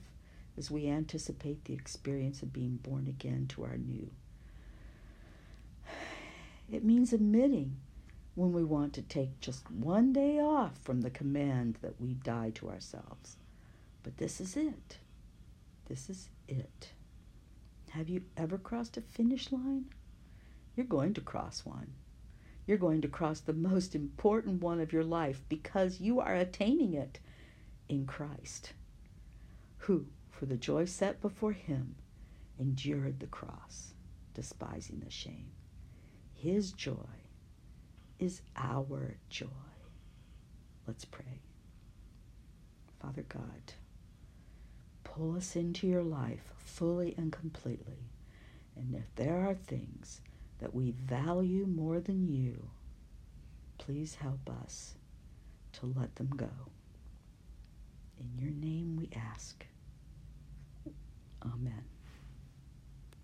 as 0.55 0.69
we 0.69 0.87
anticipate 0.87 1.65
the 1.65 1.73
experience 1.73 2.43
of 2.43 2.53
being 2.53 2.77
born 2.77 3.07
again 3.07 3.47
to 3.49 3.63
our 3.63 3.77
new. 3.77 4.11
It 6.71 6.85
means 6.85 7.11
admitting 7.11 7.77
when 8.35 8.53
we 8.53 8.63
want 8.63 8.93
to 8.93 9.01
take 9.01 9.41
just 9.41 9.69
one 9.71 10.13
day 10.13 10.39
off 10.39 10.77
from 10.83 11.01
the 11.01 11.09
command 11.09 11.79
that 11.81 11.99
we 11.99 12.13
die 12.13 12.51
to 12.55 12.69
ourselves. 12.69 13.35
But 14.03 14.17
this 14.17 14.39
is 14.39 14.55
it. 14.55 14.97
This 15.87 16.07
is 16.07 16.29
it. 16.47 16.91
Have 17.91 18.07
you 18.07 18.23
ever 18.37 18.57
crossed 18.57 18.95
a 18.95 19.01
finish 19.01 19.51
line? 19.51 19.85
You're 20.77 20.85
going 20.85 21.13
to 21.15 21.21
cross 21.21 21.65
one. 21.65 21.91
You're 22.65 22.77
going 22.77 23.01
to 23.01 23.09
cross 23.09 23.41
the 23.41 23.51
most 23.51 23.95
important 23.95 24.61
one 24.61 24.79
of 24.79 24.93
your 24.93 25.03
life 25.03 25.43
because 25.49 25.99
you 25.99 26.21
are 26.21 26.33
attaining 26.33 26.93
it 26.93 27.19
in 27.89 28.05
Christ, 28.05 28.71
who, 29.77 30.05
for 30.29 30.45
the 30.45 30.55
joy 30.55 30.85
set 30.85 31.19
before 31.19 31.51
him, 31.51 31.95
endured 32.57 33.19
the 33.19 33.27
cross, 33.27 33.93
despising 34.33 35.01
the 35.01 35.11
shame. 35.11 35.51
His 36.33 36.71
joy 36.71 36.95
is 38.19 38.41
our 38.55 39.17
joy. 39.29 39.47
Let's 40.87 41.03
pray. 41.03 41.41
Father 43.01 43.25
God, 43.27 43.73
pull 45.15 45.35
us 45.35 45.55
into 45.57 45.87
your 45.87 46.03
life 46.03 46.53
fully 46.57 47.13
and 47.17 47.31
completely. 47.31 48.07
And 48.77 48.95
if 48.95 49.13
there 49.15 49.45
are 49.45 49.55
things 49.55 50.21
that 50.59 50.73
we 50.73 50.91
value 50.91 51.65
more 51.65 51.99
than 51.99 52.27
you, 52.27 52.69
please 53.77 54.15
help 54.15 54.49
us 54.63 54.95
to 55.73 55.93
let 55.97 56.15
them 56.15 56.29
go. 56.35 56.49
In 58.19 58.41
your 58.41 58.51
name 58.51 58.95
we 58.95 59.09
ask. 59.33 59.65
Amen. 61.43 61.83